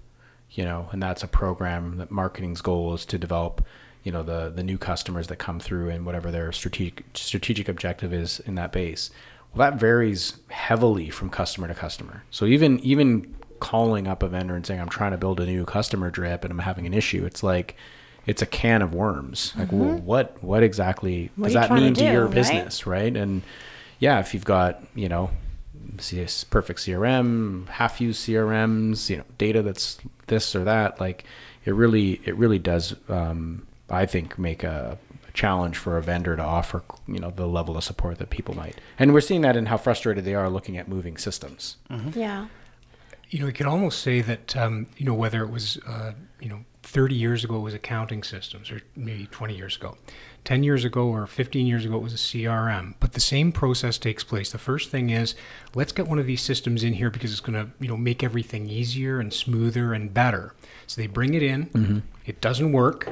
you 0.54 0.64
know, 0.64 0.90
and 0.92 1.02
that's 1.02 1.24
a 1.24 1.28
program 1.28 1.98
that 1.98 2.12
marketing's 2.12 2.62
goal 2.62 2.94
is 2.94 3.06
to 3.06 3.18
develop, 3.18 3.66
you 4.04 4.12
know, 4.12 4.24
the 4.24 4.52
the 4.54 4.64
new 4.64 4.78
customers 4.78 5.28
that 5.28 5.38
come 5.38 5.60
through 5.60 5.90
and 5.90 6.06
whatever 6.06 6.32
their 6.32 6.52
strategic 6.52 7.06
strategic 7.14 7.68
objective 7.68 8.14
is 8.14 8.40
in 8.42 8.56
that 8.56 8.72
base. 8.72 9.10
Well, 9.54 9.70
that 9.70 9.80
varies 9.80 10.38
heavily 10.50 11.10
from 11.10 11.30
customer 11.30 11.68
to 11.68 11.74
customer. 11.74 12.24
So 12.30 12.46
even 12.46 12.80
even 12.80 13.36
calling 13.60 14.08
up 14.08 14.22
a 14.22 14.28
vendor 14.28 14.56
and 14.56 14.66
saying 14.66 14.80
I'm 14.80 14.90
trying 14.90 15.12
to 15.12 15.18
build 15.18 15.40
a 15.40 15.46
new 15.46 15.66
customer 15.66 16.10
drip 16.12 16.44
and 16.44 16.52
I'm 16.52 16.60
having 16.60 16.86
an 16.86 16.94
issue, 16.94 17.26
it's 17.26 17.44
like 17.44 17.76
it's 18.26 18.42
a 18.42 18.46
can 18.46 18.82
of 18.82 18.94
worms. 18.94 19.54
Like, 19.58 19.72
well, 19.72 19.96
mm-hmm. 19.96 20.06
what 20.06 20.44
what 20.44 20.64
exactly 20.64 21.32
What 21.36 21.48
does 21.48 21.54
that 21.56 21.68
to 21.68 21.74
mean 21.74 21.94
to, 21.94 22.02
do, 22.02 22.12
your 22.12 22.26
right? 22.26 22.34
business, 22.34 22.86
right? 22.86 23.16
And 23.16 23.42
yeah, 24.00 24.20
if 24.20 24.34
you've 24.34 24.46
got 24.46 24.84
you 24.96 25.10
know, 25.10 25.32
CS, 26.00 26.44
perfect 26.44 26.80
CRM, 26.80 27.68
half 27.70 28.02
used 28.02 28.28
CRMs, 28.28 29.10
you 29.10 29.18
know, 29.18 29.26
data 29.38 29.62
that's 29.62 30.00
this 30.28 30.56
or 30.56 30.64
that, 30.64 31.00
like 31.00 31.26
it 31.66 31.74
really 31.74 32.22
it 32.26 32.36
really 32.36 32.60
does. 32.60 32.96
Um, 33.10 33.68
I 33.90 34.06
think 34.06 34.40
make 34.40 34.64
a, 34.64 34.98
a 35.28 35.32
challenge 35.32 35.78
for 35.78 35.98
a 35.98 36.02
vendor 36.02 36.36
to 36.36 36.44
offer 36.44 36.84
you 37.08 37.20
know 37.20 37.32
the 37.32 37.48
level 37.48 37.78
of 37.78 37.84
support 37.84 38.18
that 38.20 38.30
people 38.30 38.56
might, 38.56 38.76
and 38.98 39.14
we're 39.14 39.22
seeing 39.22 39.42
that 39.42 39.56
in 39.56 39.68
how 39.68 39.78
frustrated 39.78 40.26
they 40.26 40.36
are 40.36 40.50
looking 40.50 40.78
at 40.78 40.88
moving 40.88 41.18
systems. 41.18 41.78
Yeah. 42.14 42.48
You 43.30 43.40
know, 43.40 43.48
you 43.48 43.54
could 43.54 43.66
almost 43.66 44.04
say 44.04 44.22
that, 44.22 44.56
um, 44.56 44.86
you 44.96 45.08
know, 45.08 45.16
whether 45.16 45.42
it 45.42 45.50
was, 45.50 45.80
uh, 45.88 46.12
you 46.40 46.50
know, 46.50 46.66
30 46.94 47.16
years 47.16 47.44
ago 47.44 47.56
it 47.56 47.62
was 47.62 47.74
accounting 47.74 48.22
systems, 48.22 48.70
or 48.70 48.82
maybe 48.96 49.26
20 49.26 49.56
years 49.56 49.76
ago, 49.76 49.98
10 50.44 50.64
years 50.64 50.86
ago 50.86 51.08
or 51.08 51.26
15 51.26 51.66
years 51.66 51.86
ago 51.86 51.96
it 51.96 52.04
was 52.04 52.14
a 52.14 52.18
CRM. 52.18 52.94
But 53.00 53.14
the 53.14 53.20
same 53.20 53.52
process 53.52 53.98
takes 53.98 54.24
place. 54.24 54.52
The 54.52 54.60
first 54.60 54.92
thing 54.92 55.10
is, 55.10 55.34
let's 55.74 55.92
get 55.92 56.08
one 56.08 56.20
of 56.20 56.28
these 56.28 56.44
systems 56.44 56.84
in 56.84 56.94
here 56.94 57.10
because 57.10 57.32
it's 57.32 57.42
going 57.42 57.56
to, 57.56 57.72
you 57.80 57.88
know, 57.88 57.98
make 57.98 58.24
everything 58.24 58.70
easier 58.70 59.20
and 59.20 59.34
smoother 59.34 59.92
and 59.92 60.14
better. 60.14 60.54
So 60.86 61.02
they 61.02 61.08
bring 61.08 61.34
it 61.34 61.42
in, 61.42 61.66
mm-hmm. 61.66 62.00
it 62.28 62.40
doesn't 62.42 62.72
work. 62.72 63.10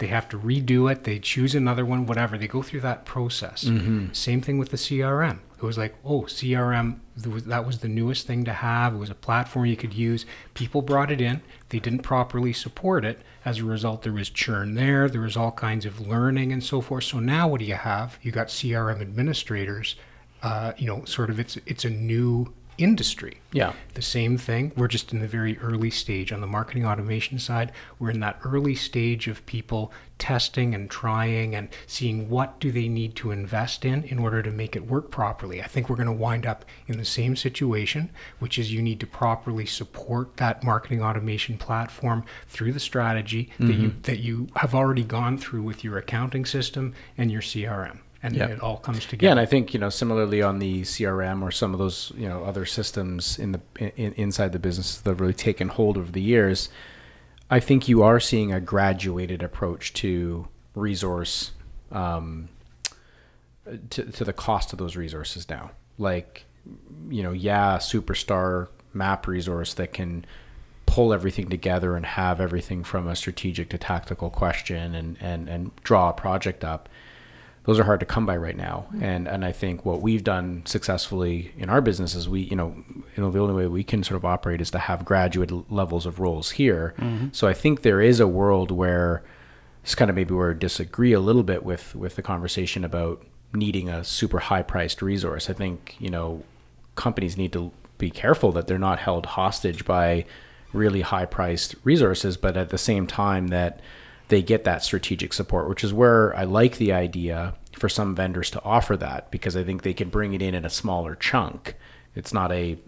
They 0.00 0.08
have 0.08 0.28
to 0.30 0.38
redo 0.38 0.90
it. 0.90 1.04
They 1.04 1.18
choose 1.18 1.54
another 1.54 1.84
one, 1.84 2.06
whatever. 2.06 2.36
They 2.38 2.48
go 2.48 2.62
through 2.62 2.80
that 2.80 3.04
process. 3.04 3.68
Same 4.12 4.40
thing 4.40 4.56
with 4.58 4.70
the 4.70 4.78
CRM. 4.78 5.38
It 5.58 5.62
was 5.62 5.76
like, 5.76 5.94
oh, 6.06 6.22
CRM, 6.22 7.00
that 7.16 7.66
was 7.66 7.78
the 7.80 7.88
newest 7.88 8.26
thing 8.26 8.44
to 8.46 8.52
have. 8.54 8.94
It 8.94 8.96
was 8.98 9.10
a 9.10 9.14
platform 9.14 9.66
you 9.66 9.76
could 9.76 9.92
use. 9.92 10.24
People 10.54 10.80
brought 10.80 11.10
it 11.12 11.20
in. 11.20 11.42
They 11.68 11.78
didn't 11.78 11.98
properly 12.00 12.54
support 12.54 13.04
it. 13.04 13.20
As 13.44 13.58
a 13.58 13.64
result, 13.64 14.00
there 14.02 14.12
was 14.14 14.30
churn 14.30 14.74
there. 14.74 15.06
There 15.10 15.20
was 15.20 15.36
all 15.36 15.52
kinds 15.52 15.84
of 15.84 16.00
learning 16.00 16.50
and 16.50 16.64
so 16.64 16.80
forth. 16.80 17.04
So 17.04 17.20
now 17.20 17.46
what 17.46 17.60
do 17.60 17.66
you 17.66 17.74
have? 17.74 18.18
You 18.22 18.32
got 18.32 18.48
CRM 18.48 19.02
administrators. 19.02 19.96
Uh, 20.42 20.72
you 20.78 20.86
know, 20.86 21.04
sort 21.04 21.28
of 21.28 21.38
it's 21.38 21.58
it's 21.66 21.84
a 21.84 21.90
new 21.90 22.54
industry. 22.82 23.40
Yeah. 23.52 23.72
The 23.94 24.02
same 24.02 24.38
thing. 24.38 24.72
We're 24.76 24.88
just 24.88 25.12
in 25.12 25.20
the 25.20 25.28
very 25.28 25.58
early 25.58 25.90
stage 25.90 26.32
on 26.32 26.40
the 26.40 26.46
marketing 26.46 26.86
automation 26.86 27.38
side. 27.38 27.72
We're 27.98 28.10
in 28.10 28.20
that 28.20 28.40
early 28.44 28.74
stage 28.74 29.28
of 29.28 29.44
people 29.46 29.92
testing 30.18 30.74
and 30.74 30.90
trying 30.90 31.54
and 31.54 31.68
seeing 31.86 32.28
what 32.28 32.60
do 32.60 32.70
they 32.70 32.88
need 32.88 33.16
to 33.16 33.30
invest 33.30 33.84
in 33.84 34.04
in 34.04 34.18
order 34.18 34.42
to 34.42 34.50
make 34.50 34.76
it 34.76 34.86
work 34.86 35.10
properly. 35.10 35.62
I 35.62 35.66
think 35.66 35.88
we're 35.88 35.96
going 35.96 36.06
to 36.06 36.12
wind 36.12 36.46
up 36.46 36.64
in 36.86 36.98
the 36.98 37.04
same 37.04 37.34
situation, 37.36 38.10
which 38.38 38.58
is 38.58 38.72
you 38.72 38.82
need 38.82 39.00
to 39.00 39.06
properly 39.06 39.66
support 39.66 40.36
that 40.36 40.62
marketing 40.62 41.02
automation 41.02 41.58
platform 41.58 42.24
through 42.48 42.72
the 42.72 42.80
strategy 42.80 43.50
that 43.58 43.74
you 43.74 43.88
mm-hmm. 43.88 44.00
that 44.02 44.18
you 44.18 44.48
have 44.56 44.74
already 44.74 45.04
gone 45.04 45.38
through 45.38 45.62
with 45.62 45.82
your 45.82 45.96
accounting 45.96 46.44
system 46.44 46.94
and 47.16 47.30
your 47.30 47.42
CRM. 47.42 48.00
And 48.22 48.36
Yeah. 48.36 48.48
it 48.48 48.60
all 48.60 48.76
comes 48.76 49.06
together. 49.06 49.24
Yeah, 49.26 49.30
and 49.30 49.40
I 49.40 49.46
think 49.46 49.72
you 49.72 49.80
know 49.80 49.88
similarly 49.88 50.42
on 50.42 50.58
the 50.58 50.82
CRM 50.82 51.42
or 51.42 51.50
some 51.50 51.72
of 51.72 51.78
those 51.78 52.12
you 52.16 52.28
know 52.28 52.44
other 52.44 52.66
systems 52.66 53.38
in 53.38 53.52
the 53.52 53.60
in, 53.96 54.12
inside 54.12 54.52
the 54.52 54.58
business 54.58 54.98
that 54.98 55.10
have 55.10 55.20
really 55.20 55.32
taken 55.34 55.68
hold 55.68 55.96
over 55.96 56.12
the 56.12 56.20
years. 56.20 56.68
I 57.50 57.60
think 57.60 57.88
you 57.88 58.02
are 58.02 58.20
seeing 58.20 58.52
a 58.52 58.60
graduated 58.60 59.42
approach 59.42 59.92
to 59.94 60.48
resource 60.74 61.52
um, 61.90 62.48
to 63.90 64.04
to 64.04 64.24
the 64.24 64.32
cost 64.32 64.72
of 64.72 64.78
those 64.78 64.96
resources 64.96 65.48
now. 65.48 65.70
Like 65.98 66.44
you 67.08 67.22
know, 67.22 67.32
yeah, 67.32 67.78
superstar 67.78 68.68
map 68.92 69.26
resource 69.26 69.74
that 69.74 69.92
can 69.92 70.24
pull 70.86 71.12
everything 71.12 71.48
together 71.48 71.94
and 71.96 72.04
have 72.04 72.40
everything 72.40 72.82
from 72.82 73.06
a 73.06 73.14
strategic 73.14 73.70
to 73.70 73.78
tactical 73.78 74.28
question 74.28 74.94
and 74.94 75.16
and 75.20 75.48
and 75.48 75.70
draw 75.84 76.10
a 76.10 76.12
project 76.12 76.64
up 76.64 76.88
those 77.64 77.78
are 77.78 77.84
hard 77.84 78.00
to 78.00 78.06
come 78.06 78.26
by 78.26 78.36
right 78.36 78.56
now. 78.56 78.86
And 79.00 79.28
and 79.28 79.44
i 79.44 79.52
think 79.52 79.84
what 79.84 80.00
we've 80.00 80.24
done 80.24 80.62
successfully 80.64 81.52
in 81.56 81.68
our 81.68 81.80
business 81.80 82.14
is 82.14 82.28
we 82.28 82.40
you 82.40 82.56
know 82.56 82.74
you 83.16 83.22
know 83.22 83.30
the 83.30 83.38
only 83.38 83.54
way 83.54 83.66
we 83.66 83.84
can 83.84 84.02
sort 84.02 84.16
of 84.16 84.24
operate 84.24 84.60
is 84.60 84.70
to 84.72 84.78
have 84.78 85.04
graduate 85.04 85.70
levels 85.70 86.06
of 86.06 86.20
roles 86.20 86.52
here. 86.52 86.94
Mm-hmm. 86.98 87.28
So 87.32 87.48
i 87.48 87.54
think 87.54 87.82
there 87.82 88.00
is 88.00 88.20
a 88.20 88.26
world 88.26 88.70
where 88.70 89.22
it's 89.82 89.94
kind 89.94 90.10
of 90.10 90.16
maybe 90.16 90.34
where 90.34 90.50
I 90.50 90.54
disagree 90.54 91.12
a 91.12 91.20
little 91.20 91.42
bit 91.42 91.64
with 91.64 91.94
with 91.94 92.16
the 92.16 92.22
conversation 92.22 92.84
about 92.84 93.24
needing 93.52 93.88
a 93.88 94.04
super 94.04 94.38
high 94.38 94.62
priced 94.62 95.02
resource. 95.02 95.50
I 95.50 95.52
think 95.52 95.96
you 95.98 96.10
know 96.10 96.42
companies 96.94 97.36
need 97.36 97.52
to 97.52 97.72
be 97.98 98.10
careful 98.10 98.52
that 98.52 98.66
they're 98.66 98.78
not 98.78 98.98
held 98.98 99.26
hostage 99.26 99.84
by 99.84 100.24
really 100.72 101.00
high 101.00 101.26
priced 101.26 101.74
resources, 101.84 102.36
but 102.36 102.56
at 102.56 102.70
the 102.70 102.78
same 102.78 103.06
time 103.06 103.48
that 103.48 103.80
they 104.30 104.42
get 104.42 104.64
that 104.64 104.82
strategic 104.82 105.32
support, 105.32 105.68
which 105.68 105.84
is 105.84 105.92
where 105.92 106.34
I 106.36 106.44
like 106.44 106.78
the 106.78 106.92
idea 106.92 107.54
for 107.76 107.88
some 107.88 108.14
vendors 108.14 108.50
to 108.52 108.62
offer 108.62 108.96
that 108.96 109.30
because 109.30 109.56
I 109.56 109.62
think 109.62 109.82
they 109.82 109.94
can 109.94 110.08
bring 110.08 110.32
it 110.32 110.42
in 110.42 110.54
in 110.54 110.64
a 110.64 110.70
smaller 110.70 111.14
chunk. 111.14 111.74
It's 112.14 112.32
not 112.32 112.50
a 112.50 112.78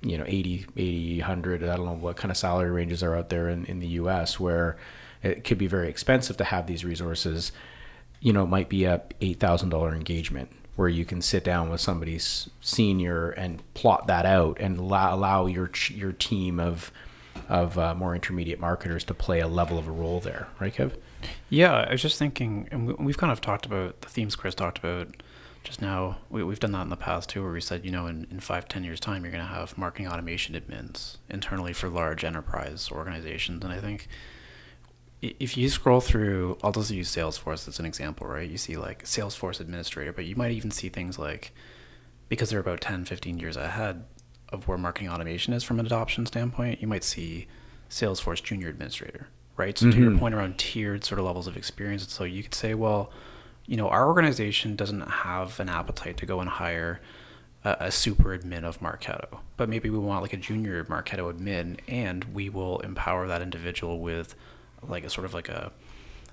you 0.00 0.18
know 0.18 0.24
80 0.26 0.66
80 0.76 1.20
100 1.20 1.62
i 1.62 1.76
don't 1.76 1.86
know 1.86 1.92
what 1.94 2.18
kind 2.18 2.30
of 2.30 2.36
salary 2.36 2.70
ranges 2.70 3.02
are 3.02 3.16
out 3.16 3.30
there 3.30 3.48
in, 3.48 3.64
in 3.64 3.80
the 3.80 3.86
us 3.86 4.38
where 4.38 4.76
it 5.22 5.44
could 5.44 5.56
be 5.56 5.66
very 5.66 5.88
expensive 5.88 6.36
to 6.36 6.44
have 6.44 6.66
these 6.66 6.84
resources 6.84 7.52
you 8.24 8.32
know, 8.32 8.42
it 8.42 8.48
might 8.48 8.70
be 8.70 8.84
a 8.84 9.02
eight 9.20 9.38
thousand 9.38 9.68
dollar 9.68 9.94
engagement 9.94 10.50
where 10.76 10.88
you 10.88 11.04
can 11.04 11.20
sit 11.20 11.44
down 11.44 11.70
with 11.70 11.80
somebody's 11.80 12.48
senior 12.60 13.30
and 13.30 13.62
plot 13.74 14.08
that 14.08 14.26
out 14.26 14.58
and 14.58 14.78
allow, 14.78 15.14
allow 15.14 15.46
your 15.46 15.70
your 15.90 16.12
team 16.12 16.58
of 16.58 16.90
of 17.48 17.78
uh, 17.78 17.94
more 17.94 18.14
intermediate 18.14 18.60
marketers 18.60 19.04
to 19.04 19.14
play 19.14 19.40
a 19.40 19.48
level 19.48 19.78
of 19.78 19.86
a 19.88 19.92
role 19.92 20.20
there, 20.20 20.48
right, 20.60 20.74
Kev? 20.74 20.92
Yeah, 21.48 21.72
I 21.74 21.92
was 21.92 22.02
just 22.02 22.18
thinking, 22.18 22.68
and 22.70 22.86
we- 22.86 22.94
we've 22.94 23.18
kind 23.18 23.32
of 23.32 23.40
talked 23.40 23.66
about 23.66 24.00
the 24.02 24.08
themes 24.08 24.36
Chris 24.36 24.54
talked 24.54 24.78
about 24.78 25.08
just 25.62 25.80
now. 25.80 26.18
We, 26.28 26.44
we've 26.44 26.60
done 26.60 26.72
that 26.72 26.82
in 26.82 26.90
the 26.90 26.96
past 26.96 27.30
too, 27.30 27.42
where 27.42 27.52
we 27.52 27.60
said, 27.60 27.84
you 27.84 27.90
know, 27.90 28.06
in, 28.06 28.26
in 28.30 28.40
five, 28.40 28.68
ten 28.68 28.84
years' 28.84 29.00
time, 29.00 29.22
you're 29.24 29.32
going 29.32 29.42
to 29.46 29.48
have 29.52 29.76
marketing 29.78 30.08
automation 30.08 30.54
admins 30.54 31.16
internally 31.30 31.72
for 31.72 31.88
large 31.88 32.24
enterprise 32.24 32.90
organizations. 32.92 33.64
And 33.64 33.72
I 33.72 33.78
think 33.80 34.06
if 35.22 35.56
you 35.56 35.68
scroll 35.70 36.00
through, 36.00 36.58
I'll 36.62 36.72
just 36.72 36.90
use 36.90 37.14
Salesforce 37.14 37.66
as 37.66 37.78
an 37.78 37.86
example, 37.86 38.26
right? 38.26 38.48
You 38.48 38.58
see 38.58 38.76
like 38.76 39.04
Salesforce 39.04 39.58
administrator, 39.60 40.12
but 40.12 40.26
you 40.26 40.36
might 40.36 40.52
even 40.52 40.70
see 40.70 40.90
things 40.90 41.18
like, 41.18 41.52
because 42.28 42.50
they're 42.50 42.60
about 42.60 42.82
10, 42.82 43.06
15 43.06 43.38
years 43.38 43.56
ahead 43.56 44.04
of 44.54 44.66
where 44.66 44.78
marketing 44.78 45.10
automation 45.10 45.52
is 45.52 45.62
from 45.62 45.78
an 45.78 45.84
adoption 45.86 46.24
standpoint, 46.24 46.80
you 46.80 46.88
might 46.88 47.04
see 47.04 47.46
Salesforce 47.90 48.42
junior 48.42 48.68
administrator, 48.68 49.28
right? 49.58 49.76
So 49.76 49.90
to 49.90 49.98
your 49.98 50.10
Mhm. 50.12 50.18
point 50.18 50.34
around 50.34 50.56
tiered 50.58 51.04
sort 51.04 51.18
of 51.18 51.26
levels 51.26 51.46
of 51.46 51.56
experience, 51.56 52.10
so 52.10 52.24
you 52.24 52.42
could 52.42 52.54
say, 52.54 52.72
well, 52.74 53.10
you 53.66 53.76
know, 53.76 53.88
our 53.88 54.06
organization 54.06 54.76
doesn't 54.76 55.00
have 55.00 55.60
an 55.60 55.68
appetite 55.68 56.16
to 56.18 56.26
go 56.26 56.40
and 56.40 56.48
hire 56.48 57.00
a, 57.64 57.76
a 57.80 57.90
super 57.90 58.36
admin 58.36 58.62
of 58.64 58.80
Marketo, 58.80 59.38
but 59.56 59.68
maybe 59.68 59.90
we 59.90 59.98
want 59.98 60.22
like 60.22 60.32
a 60.32 60.36
junior 60.38 60.82
Marketo 60.84 61.32
admin, 61.32 61.78
and 61.88 62.24
we 62.32 62.48
will 62.48 62.78
empower 62.80 63.26
that 63.26 63.42
individual 63.42 64.00
with 64.00 64.34
like 64.86 65.04
a 65.04 65.10
sort 65.10 65.24
of 65.24 65.32
like 65.34 65.48
a, 65.48 65.72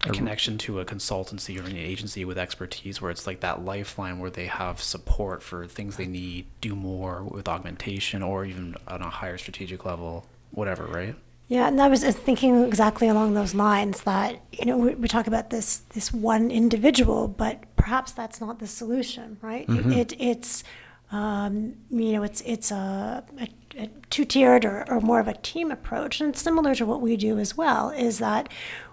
a 0.06 0.10
connection 0.10 0.58
to 0.58 0.80
a 0.80 0.86
consultancy 0.86 1.60
or 1.60 1.68
an 1.68 1.78
agency 1.78 2.26
with 2.26 2.38
expertise 2.38 3.02
where 3.02 3.12
it's 3.12 3.28
like 3.28 3.42
that 3.42 3.64
lifeline 3.64 4.20
where 4.20 4.32
they 4.32 4.48
have 4.48 4.82
support 4.82 5.44
for 5.44 5.68
things 5.68 5.98
they 5.98 6.08
need, 6.08 6.48
do 6.60 6.76
more 6.76 7.24
with 7.24 7.48
augmentation 7.48 8.24
or 8.24 8.46
even 8.46 8.76
on 8.88 9.02
a 9.02 9.10
higher 9.10 9.38
strategic 9.38 9.86
level, 9.86 10.26
whatever, 10.52 10.86
right? 10.86 11.16
Yeah, 11.52 11.68
and 11.68 11.82
I 11.82 11.90
was 11.90 12.04
thinking 12.04 12.64
exactly 12.64 13.10
along 13.10 13.34
those 13.34 13.54
lines 13.54 14.04
that 14.04 14.42
you 14.54 14.66
know 14.66 14.78
we, 14.78 14.96
we 14.96 15.10
talk 15.10 15.28
about 15.28 15.50
this 15.50 15.80
this 15.94 16.14
one 16.14 16.50
individual, 16.50 17.28
but 17.28 17.64
perhaps 17.76 18.14
that's 18.14 18.40
not 18.40 18.60
the 18.60 18.68
solution, 18.68 19.38
right? 19.42 19.68
Mm-hmm. 19.68 19.92
It, 19.92 20.14
it's 20.18 20.64
um, 21.12 21.76
you 21.90 22.14
know 22.14 22.24
it's 22.24 22.40
it's 22.46 22.72
a, 22.72 23.26
a, 23.38 23.50
a 23.78 23.90
two 24.10 24.24
tiered 24.24 24.64
or, 24.64 24.86
or 24.90 25.02
more 25.02 25.20
of 25.20 25.28
a 25.28 25.34
team 25.34 25.72
approach, 25.72 26.22
and 26.22 26.38
similar 26.38 26.74
to 26.74 26.86
what 26.86 27.02
we 27.02 27.18
do 27.18 27.38
as 27.38 27.58
well. 27.58 27.90
Is 27.90 28.20
that 28.20 28.48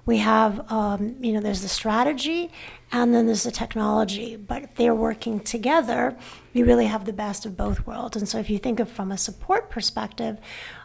we 0.09 0.17
have 0.17 0.53
um, 0.73 1.01
you 1.21 1.33
know 1.33 1.41
there's 1.41 1.61
the 1.61 1.69
strategy 1.69 2.51
and 2.91 3.15
then 3.15 3.27
there's 3.27 3.43
the 3.43 3.51
technology, 3.51 4.37
but 4.37 4.63
if 4.63 4.75
they're 4.77 4.95
working 4.95 5.41
together, 5.41 6.17
we 6.55 6.63
really 6.63 6.87
have 6.87 7.05
the 7.05 7.13
best 7.13 7.45
of 7.45 7.55
both 7.55 7.87
worlds. 7.87 8.17
And 8.17 8.27
so 8.27 8.39
if 8.39 8.49
you 8.49 8.59
think 8.59 8.81
of 8.81 8.89
from 8.91 9.13
a 9.13 9.19
support 9.19 9.69
perspective. 9.71 10.39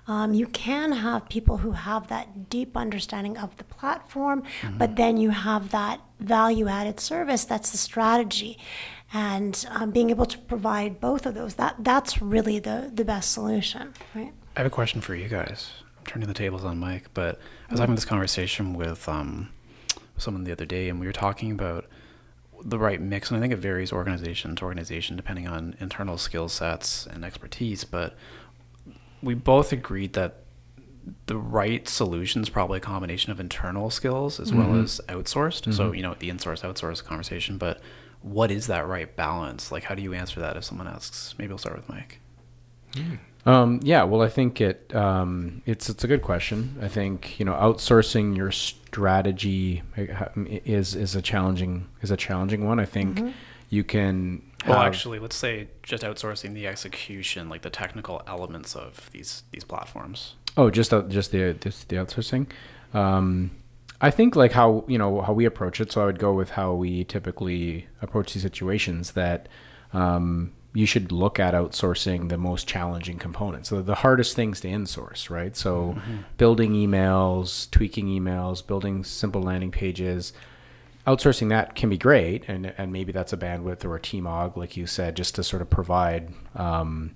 Um, 0.06 0.34
you 0.34 0.48
can 0.48 0.92
have 0.92 1.30
people 1.30 1.56
who 1.64 1.72
have 1.72 2.10
that 2.10 2.50
deep 2.50 2.76
understanding 2.76 3.38
of 3.38 3.56
the 3.56 3.64
platform, 3.64 4.44
Mm-hmm. 4.44 4.78
but 4.78 4.98
then 4.98 5.16
you 5.16 5.30
have 5.30 5.64
that 5.72 6.02
value 6.20 6.68
added 6.68 7.00
service 7.00 7.46
that's 7.46 7.70
the 7.72 7.78
strategy. 7.78 8.58
And 9.14 9.66
um, 9.70 9.92
being 9.92 10.10
able 10.10 10.26
to 10.26 10.38
provide 10.38 11.00
both 11.00 11.26
of 11.26 11.36
those, 11.36 11.54
that, 11.56 11.76
that's 11.80 12.22
really 12.22 12.60
the, 12.60 12.92
the 12.94 13.06
best 13.06 13.32
solution, 13.32 13.94
right? 14.14 14.34
I 14.58 14.60
have 14.60 14.68
a 14.68 14.78
question 14.82 15.00
for 15.00 15.16
you 15.16 15.30
guys. 15.30 15.72
I'm 16.00 16.06
turning 16.06 16.28
the 16.28 16.34
tables 16.34 16.66
on 16.66 16.78
Mike, 16.80 17.06
but 17.14 17.40
was 17.74 17.80
having 17.80 17.96
this 17.96 18.06
conversation 18.06 18.74
with 18.74 19.08
um, 19.10 19.50
someone 20.18 20.44
the 20.44 20.52
other 20.52 20.66
day, 20.66 20.90
and 20.90 21.00
we 21.00 21.06
were 21.06 21.14
talking 21.14 21.52
about 21.52 21.86
the 22.64 22.80
right 22.80 23.02
mix. 23.02 23.30
And 23.30 23.38
I 23.38 23.42
think 23.42 23.54
it 23.54 23.58
varies 23.58 23.92
organization 23.92 24.56
to 24.56 24.66
organization 24.66 25.16
depending 25.18 25.48
on 25.48 25.76
internal 25.80 26.18
skill 26.18 26.48
sets 26.48 27.06
and 27.06 27.26
expertise. 27.26 27.84
But 27.84 28.16
we 29.22 29.34
both 29.34 29.72
agreed 29.72 30.14
that 30.14 30.44
the 31.26 31.38
right 31.38 31.90
solution 31.90 32.42
is 32.42 32.50
probably 32.50 32.78
a 32.78 32.82
combination 32.82 33.32
of 33.32 33.40
internal 33.40 33.90
skills 33.90 34.40
as 34.40 34.54
well 34.54 34.68
mm-hmm. 34.68 34.84
as 34.84 35.02
outsourced. 35.10 35.74
So, 35.74 35.86
mm-hmm. 35.86 35.96
you 35.96 36.04
know, 36.04 36.16
the 36.18 36.30
in-source 36.30 36.62
outsource 36.62 37.04
conversation, 37.04 37.58
but 37.58 37.82
what 38.22 38.52
is 38.52 38.68
that 38.68 38.88
right 38.88 39.14
balance? 39.14 39.72
Like, 39.72 39.84
how 39.84 39.96
do 39.96 40.02
you 40.02 40.14
answer 40.14 40.40
that 40.40 40.56
if 40.56 40.64
someone 40.64 40.88
asks? 40.88 41.36
Maybe 41.38 41.52
I'll 41.52 41.58
start 41.58 41.76
with 41.76 41.90
Mike. 41.90 42.20
Hmm. 42.96 43.16
Um, 43.46 43.82
yeah, 43.84 44.04
well, 44.04 44.22
I 44.22 44.30
think 44.30 44.62
it 44.62 44.94
um, 44.96 45.62
it's 45.66 45.90
it's 45.90 46.04
a 46.04 46.08
good 46.08 46.22
question. 46.22 46.78
I 46.82 46.88
think 46.88 47.40
you 47.40 47.46
know 47.46 47.54
outsourcing 47.54 48.38
your 48.38 48.52
strategy 48.52 49.84
uh, 49.98 50.28
is 50.38 50.96
is 50.96 51.16
a 51.16 51.22
challenging 51.22 51.88
is 52.02 52.12
a 52.12 52.18
challenging 52.18 52.66
one. 52.66 52.80
I 52.80 52.86
think 52.86 53.34
you 53.70 53.84
can. 53.84 54.42
Well, 54.66 54.78
have- 54.78 54.88
actually, 54.88 55.20
let's 55.20 55.36
say 55.36 55.68
just 55.82 56.04
outsourcing 56.04 56.54
the 56.54 56.68
execution, 56.68 57.50
like 57.50 57.64
the 57.64 57.70
technical 57.70 58.22
elements 58.28 58.76
of 58.76 59.10
these 59.12 59.44
these 59.52 59.66
platforms. 59.66 60.36
Oh, 60.56 60.70
just 60.70 60.94
out 60.94 61.10
just 61.10 61.32
the 61.32 61.54
just 61.60 61.90
the 61.90 61.98
outsourcing. 61.98 62.48
Um, 62.94 63.52
I 64.00 64.10
think 64.10 64.38
like 64.38 64.54
how 64.54 64.86
you 64.88 64.98
know 64.98 65.22
how 65.22 65.34
we 65.34 65.44
approach 65.44 65.82
it. 65.82 65.92
So 65.92 66.02
I 66.02 66.06
would 66.06 66.20
go 66.20 66.34
with 66.34 66.52
how 66.52 66.74
we 66.74 67.04
typically 67.04 67.88
approach 68.02 68.34
these 68.34 68.44
situations. 68.44 69.12
That 69.14 69.50
um, 69.92 70.54
you 70.74 70.86
should 70.86 71.12
look 71.12 71.40
at 71.40 71.54
outsourcing 71.54 72.30
the 72.30 72.38
most 72.38 72.68
challenging 72.68 73.20
components. 73.20 73.70
So 73.70 73.82
the 73.82 73.96
hardest 73.96 74.36
things 74.36 74.60
to 74.62 74.68
insource, 74.68 75.30
right? 75.30 75.56
So 75.56 75.96
building 76.38 76.74
emails, 76.74 77.70
tweaking 77.70 78.08
emails, 78.08 78.66
building 78.66 79.04
simple 79.04 79.42
landing 79.42 79.72
pages. 79.72 80.34
Outsourcing 81.06 81.50
that 81.50 81.76
can 81.76 81.90
be 81.90 81.98
great, 81.98 82.46
and 82.48 82.74
and 82.78 82.94
maybe 82.94 83.12
that's 83.12 83.34
a 83.34 83.38
bandwidth 83.38 83.84
or 83.84 83.96
a 83.96 84.00
TMOG, 84.00 84.56
like 84.56 84.78
you 84.78 84.88
said, 84.88 85.18
just 85.18 85.36
to 85.36 85.44
sort 85.44 85.62
of 85.62 85.70
provide 85.70 86.34
um, 86.56 87.16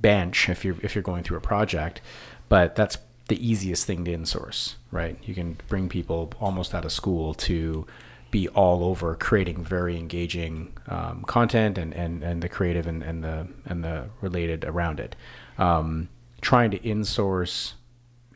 bench 0.00 0.48
if 0.48 0.64
you're 0.64 0.76
if 0.82 0.94
you're 0.94 1.02
going 1.02 1.22
through 1.22 1.38
a 1.38 1.40
project. 1.40 2.00
But 2.48 2.74
that's 2.74 2.98
the 3.28 3.46
easiest 3.46 3.86
thing 3.86 4.04
to 4.06 4.10
insource, 4.10 4.74
right? 4.90 5.16
You 5.22 5.34
can 5.34 5.58
bring 5.68 5.88
people 5.88 6.32
almost 6.40 6.74
out 6.74 6.84
of 6.84 6.92
school 6.92 7.32
to 7.34 7.86
be 8.30 8.48
all 8.48 8.84
over 8.84 9.14
creating 9.14 9.64
very 9.64 9.96
engaging 9.96 10.76
um, 10.88 11.24
content 11.26 11.78
and, 11.78 11.94
and, 11.94 12.22
and 12.22 12.42
the 12.42 12.48
creative 12.48 12.86
and, 12.86 13.02
and 13.02 13.24
the 13.24 13.48
and 13.66 13.82
the 13.82 14.06
related 14.20 14.64
around 14.64 15.00
it. 15.00 15.16
Um, 15.56 16.08
trying 16.40 16.70
to 16.70 16.78
insource, 16.80 17.72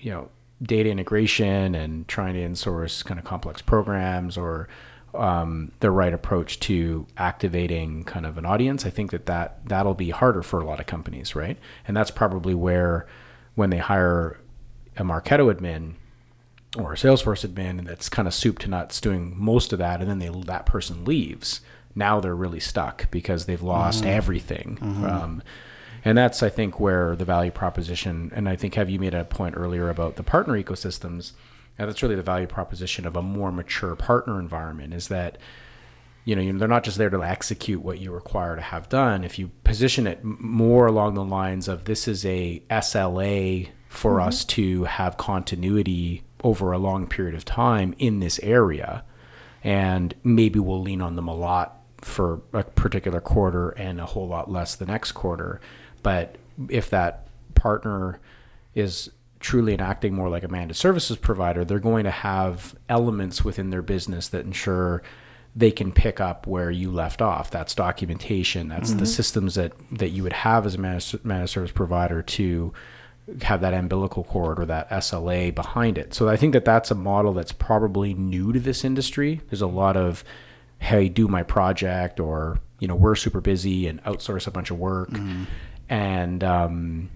you 0.00 0.11
know, 0.11 0.28
data 0.62 0.90
integration 0.90 1.74
and 1.74 2.07
trying 2.09 2.35
to 2.35 2.40
insource 2.40 3.05
kind 3.05 3.18
of 3.18 3.24
complex 3.26 3.62
programs 3.62 4.37
or 4.37 4.68
um, 5.14 5.72
the 5.81 5.90
right 5.90 6.14
approach 6.14 6.59
to 6.61 7.07
activating 7.16 8.05
kind 8.05 8.24
of 8.24 8.38
an 8.38 8.46
audience. 8.46 8.87
I 8.87 8.90
think 8.90 9.11
that, 9.11 9.26
that 9.26 9.68
that'll 9.68 9.94
be 9.94 10.11
harder 10.11 10.42
for 10.42 10.61
a 10.61 10.64
lot 10.64 10.81
of 10.81 10.87
companies, 10.87 11.35
right? 11.37 11.59
And 11.87 11.96
that's 11.96 12.11
probably 12.11 12.55
where 12.55 13.07
when 13.55 13.70
they 13.70 13.78
hire 13.78 14.40
a 14.96 15.02
Marketo 15.02 15.52
admin 15.52 15.94
or 16.78 16.92
a 16.92 16.96
Salesforce 16.96 17.46
admin 17.46 17.78
and 17.78 17.87
that's 17.87 18.08
kind 18.08 18.26
of 18.26 18.35
soup 18.35 18.58
to 18.61 18.68
nuts 18.68 19.00
doing 19.00 19.35
most 19.37 19.72
of 19.72 19.78
that, 19.78 20.00
and 20.00 20.08
then 20.08 20.18
they 20.18 20.28
that 20.46 20.66
person 20.66 21.04
leaves. 21.04 21.61
Now 21.94 22.20
they're 22.20 22.35
really 22.35 22.61
stuck 22.61 23.11
because 23.11 23.44
they've 23.44 23.62
lost 23.62 24.00
mm-hmm. 24.00 24.11
everything. 24.11 24.78
Mm-hmm. 24.80 25.04
Um, 25.04 25.42
and 26.04 26.16
that's 26.16 26.42
I 26.42 26.48
think 26.48 26.80
where 26.80 27.14
the 27.14 27.24
value 27.24 27.50
proposition. 27.50 28.32
And 28.35 28.48
I 28.48 28.56
think 28.56 28.74
have 28.74 28.90
you 28.90 28.98
made 28.98 29.14
a 29.14 29.24
point 29.24 29.56
earlier 29.56 29.90
about 29.90 30.16
the 30.16 30.22
partner 30.22 30.54
ecosystems. 30.54 31.32
And 31.78 31.88
that's 31.88 32.02
really 32.02 32.16
the 32.16 32.22
value 32.22 32.46
proposition 32.46 33.06
of 33.06 33.16
a 33.16 33.22
more 33.22 33.50
mature 33.50 33.96
partner 33.96 34.38
environment. 34.38 34.94
Is 34.94 35.08
that 35.08 35.38
you 36.24 36.37
know, 36.37 36.58
they're 36.58 36.68
not 36.68 36.85
just 36.85 36.98
there 36.98 37.11
to 37.11 37.24
execute 37.24 37.82
what 37.82 37.98
you 37.98 38.12
require 38.12 38.54
to 38.54 38.62
have 38.62 38.88
done. 38.88 39.24
If 39.24 39.38
you 39.38 39.50
position 39.64 40.06
it 40.06 40.22
more 40.22 40.87
along 40.87 41.14
the 41.14 41.24
lines 41.24 41.66
of 41.66 41.85
this 41.85 42.06
is 42.06 42.24
a 42.24 42.62
SLA 42.70 43.70
for 43.88 44.18
mm-hmm. 44.18 44.28
us 44.28 44.44
to 44.44 44.85
have 44.85 45.16
continuity 45.16 46.22
over 46.42 46.72
a 46.72 46.78
long 46.78 47.07
period 47.07 47.35
of 47.35 47.44
time 47.44 47.94
in 47.98 48.20
this 48.20 48.38
area, 48.42 49.05
and 49.62 50.14
maybe 50.24 50.59
we'll 50.59 50.83
lean 50.83 51.00
on 51.00 51.16
them 51.16 51.28
a 51.28 51.35
lot 51.35 51.78
for 51.98 52.42
a 52.52 52.64
particular 52.64 53.20
quarter 53.20 53.70
and 53.70 54.00
a 54.00 54.07
whole 54.07 54.26
lot 54.26 54.50
less 54.50 54.74
the 54.74 54.87
next 54.87 55.12
quarter. 55.12 55.61
But 56.02 56.37
if 56.68 56.90
that 56.90 57.28
partner 57.55 58.18
is 58.74 59.11
truly 59.38 59.74
enacting 59.74 60.14
more 60.14 60.28
like 60.28 60.44
a 60.44 60.48
managed 60.48 60.78
services 60.78 61.16
provider, 61.16 61.64
they're 61.64 61.78
going 61.78 62.05
to 62.05 62.11
have 62.11 62.74
elements 62.88 63.44
within 63.44 63.70
their 63.70 63.83
business 63.83 64.28
that 64.28 64.44
ensure 64.44 65.02
they 65.55 65.70
can 65.70 65.92
pick 65.92 66.20
up 66.20 66.46
where 66.46 66.70
you 66.70 66.90
left 66.90 67.20
off. 67.20 67.50
That's 67.50 67.74
documentation. 67.74 68.68
That's 68.68 68.90
the 68.90 68.96
mm-hmm. 68.96 69.05
systems 69.05 69.55
that, 69.57 69.72
that 69.90 70.09
you 70.09 70.22
would 70.22 70.33
have 70.33 70.64
as 70.64 70.76
a 70.76 70.78
managed, 70.78 71.24
managed 71.24 71.52
service 71.52 71.72
provider 71.72 72.22
to 72.22 72.72
have 73.42 73.61
that 73.61 73.72
umbilical 73.72 74.24
cord 74.24 74.58
or 74.58 74.66
that 74.66 74.90
SLA 74.90 75.54
behind 75.54 75.96
it. 75.96 76.12
So 76.12 76.28
I 76.28 76.37
think 76.37 76.52
that 76.54 76.64
that's 76.64 76.90
a 76.90 76.94
model 76.94 77.32
that's 77.32 77.52
probably 77.52 78.14
new 78.14 78.52
to 78.52 78.58
this 78.58 78.85
industry. 78.85 79.40
There's 79.48 79.62
a 79.62 79.66
lot 79.66 79.96
of, 79.96 80.24
hey, 80.78 81.08
do 81.08 81.28
my 81.28 81.42
project, 81.42 82.18
or 82.18 82.58
you 82.80 82.88
know, 82.88 82.96
we're 82.96 83.14
super 83.14 83.40
busy 83.40 83.87
and 83.87 84.02
outsource 84.02 84.48
a 84.48 84.50
bunch 84.50 84.70
of 84.72 84.78
work, 84.78 85.11
and 85.88 86.42
um, 86.42 87.11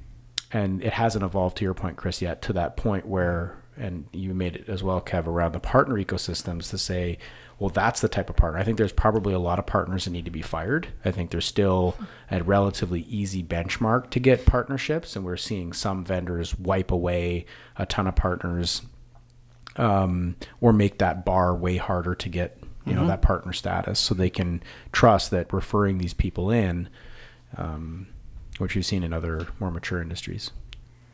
and 0.53 0.83
it 0.83 0.93
hasn't 0.93 1.25
evolved 1.25 1.57
to 1.59 1.65
your 1.65 1.75
point, 1.75 1.97
Chris, 1.97 2.23
yet 2.23 2.41
to 2.43 2.53
that 2.53 2.77
point 2.77 3.07
where, 3.07 3.57
and 3.77 4.07
you 4.13 4.35
made 4.35 4.57
it 4.57 4.69
as 4.69 4.83
well, 4.83 5.01
Kev, 5.01 5.27
around 5.27 5.53
the 5.53 5.61
partner 5.61 5.95
ecosystems 5.97 6.71
to 6.71 6.79
say, 6.79 7.19
well, 7.59 7.71
that's 7.71 8.01
the 8.01 8.09
type 8.09 8.29
of 8.29 8.37
partner. 8.37 8.59
I 8.59 8.65
think 8.65 8.77
there's 8.77 8.93
probably 8.93 9.33
a 9.33 9.39
lot 9.39 9.59
of 9.59 9.67
partners 9.67 10.05
that 10.05 10.11
need 10.11 10.27
to 10.27 10.31
be 10.31 10.43
fired. 10.43 10.89
I 11.05 11.11
think 11.11 11.31
there's 11.31 11.47
still 11.47 11.97
a 12.31 12.43
relatively 12.43 13.03
easy 13.03 13.43
benchmark 13.43 14.11
to 14.11 14.21
get 14.21 14.45
partnerships, 14.45 15.17
and 15.17 15.25
we're 15.25 15.37
seeing 15.37 15.73
some 15.73 16.05
vendors 16.05 16.59
wipe 16.59 16.91
away 16.91 17.47
a 17.77 17.87
ton 17.87 18.07
of 18.07 18.15
partners 18.17 18.83
um, 19.77 20.37
or 20.61 20.73
make 20.73 20.99
that 20.99 21.25
bar 21.25 21.55
way 21.55 21.77
harder 21.77 22.15
to 22.15 22.29
get 22.29 22.59
you 22.87 22.95
know 22.95 23.07
that 23.09 23.21
partner 23.21 23.53
status 23.53 23.99
so 23.99 24.15
they 24.15 24.31
can 24.31 24.63
trust 24.93 25.33
that 25.33 25.53
referring 25.53 25.99
these 25.99 26.15
people 26.15 26.53
in 26.53 26.89
um, 27.57 28.07
which 28.59 28.77
we've 28.77 28.87
seen 28.87 29.03
in 29.03 29.13
other 29.13 29.49
more 29.59 29.73
mature 29.73 30.01
industries 30.01 30.53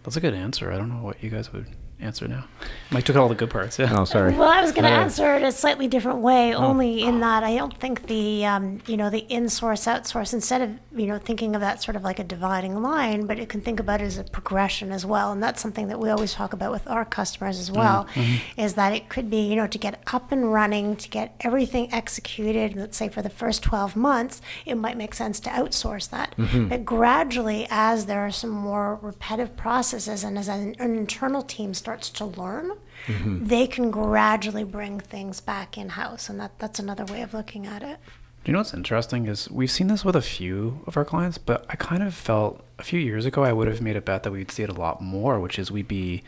That's 0.02 0.16
a 0.16 0.20
good 0.20 0.34
answer. 0.34 0.70
I 0.70 0.76
don't 0.76 0.90
know 0.90 1.02
what 1.02 1.22
you 1.22 1.30
guys 1.30 1.50
would 1.52 1.66
answer 2.02 2.28
now. 2.28 2.44
Mike 2.90 3.04
took 3.04 3.16
all 3.16 3.28
the 3.28 3.34
good 3.34 3.50
parts. 3.50 3.78
Yeah. 3.78 3.94
Oh, 3.96 4.04
sorry. 4.04 4.34
Well, 4.34 4.48
I 4.48 4.60
was 4.60 4.72
going 4.72 4.84
to 4.84 4.90
answer 4.90 5.34
it 5.36 5.42
a 5.42 5.52
slightly 5.52 5.88
different 5.88 6.18
way, 6.18 6.54
oh. 6.54 6.58
only 6.58 7.02
in 7.02 7.20
that 7.20 7.42
I 7.42 7.56
don't 7.56 7.76
think 7.78 8.06
the 8.06 8.44
um, 8.44 8.80
you 8.86 8.96
know 8.96 9.08
the 9.10 9.20
in-source 9.32 9.86
outsource 9.86 10.32
instead 10.32 10.60
of 10.62 10.70
you 10.98 11.06
know 11.06 11.18
thinking 11.18 11.54
of 11.54 11.60
that 11.60 11.82
sort 11.82 11.96
of 11.96 12.02
like 12.02 12.18
a 12.18 12.24
dividing 12.24 12.82
line, 12.82 13.26
but 13.26 13.38
you 13.38 13.46
can 13.46 13.60
think 13.60 13.80
about 13.80 14.00
it 14.00 14.04
as 14.04 14.18
a 14.18 14.24
progression 14.24 14.92
as 14.92 15.06
well, 15.06 15.32
and 15.32 15.42
that's 15.42 15.62
something 15.62 15.88
that 15.88 15.98
we 15.98 16.10
always 16.10 16.34
talk 16.34 16.52
about 16.52 16.72
with 16.72 16.86
our 16.88 17.04
customers 17.04 17.58
as 17.58 17.70
well, 17.70 18.04
mm-hmm. 18.04 18.20
Mm-hmm. 18.20 18.60
is 18.60 18.74
that 18.74 18.92
it 18.92 19.08
could 19.08 19.30
be 19.30 19.40
you 19.48 19.56
know 19.56 19.66
to 19.66 19.78
get 19.78 20.02
up 20.12 20.32
and 20.32 20.52
running, 20.52 20.96
to 20.96 21.08
get 21.08 21.34
everything 21.40 21.92
executed. 21.92 22.76
Let's 22.76 22.96
say 22.96 23.08
for 23.08 23.22
the 23.22 23.30
first 23.30 23.62
twelve 23.62 23.96
months, 23.96 24.42
it 24.66 24.74
might 24.74 24.96
make 24.96 25.14
sense 25.14 25.40
to 25.40 25.50
outsource 25.50 26.10
that, 26.10 26.34
mm-hmm. 26.36 26.68
but 26.68 26.84
gradually, 26.84 27.66
as 27.70 28.06
there 28.06 28.20
are 28.20 28.30
some 28.30 28.50
more 28.50 28.98
repetitive 29.00 29.56
processes, 29.56 30.24
and 30.24 30.36
as 30.36 30.48
an, 30.48 30.74
an 30.78 30.96
internal 30.96 31.42
team 31.42 31.74
starts 31.74 31.91
to 32.00 32.24
learn 32.24 32.72
mm-hmm. 33.06 33.44
they 33.44 33.66
can 33.66 33.90
gradually 33.90 34.64
bring 34.64 35.00
things 35.00 35.40
back 35.40 35.76
in 35.76 35.90
house, 35.90 36.28
and 36.28 36.38
that, 36.40 36.58
that's 36.58 36.78
another 36.78 37.04
way 37.04 37.22
of 37.22 37.34
looking 37.34 37.66
at 37.66 37.82
it. 37.82 37.98
Do 38.44 38.50
you 38.50 38.54
know 38.54 38.58
what's 38.58 38.74
interesting 38.74 39.26
is 39.26 39.48
we've 39.50 39.70
seen 39.70 39.86
this 39.86 40.04
with 40.04 40.16
a 40.16 40.22
few 40.22 40.82
of 40.86 40.96
our 40.96 41.04
clients, 41.04 41.38
but 41.38 41.64
I 41.68 41.76
kind 41.76 42.02
of 42.02 42.12
felt 42.12 42.64
a 42.78 42.82
few 42.82 42.98
years 42.98 43.24
ago 43.24 43.44
I 43.44 43.52
would 43.52 43.68
have 43.68 43.80
made 43.80 43.96
a 43.96 44.00
bet 44.00 44.24
that 44.24 44.32
we'd 44.32 44.50
see 44.50 44.64
it 44.64 44.68
a 44.68 44.74
lot 44.74 45.00
more, 45.00 45.38
which 45.38 45.58
is 45.58 45.70
we'd 45.70 45.86
be 45.86 46.24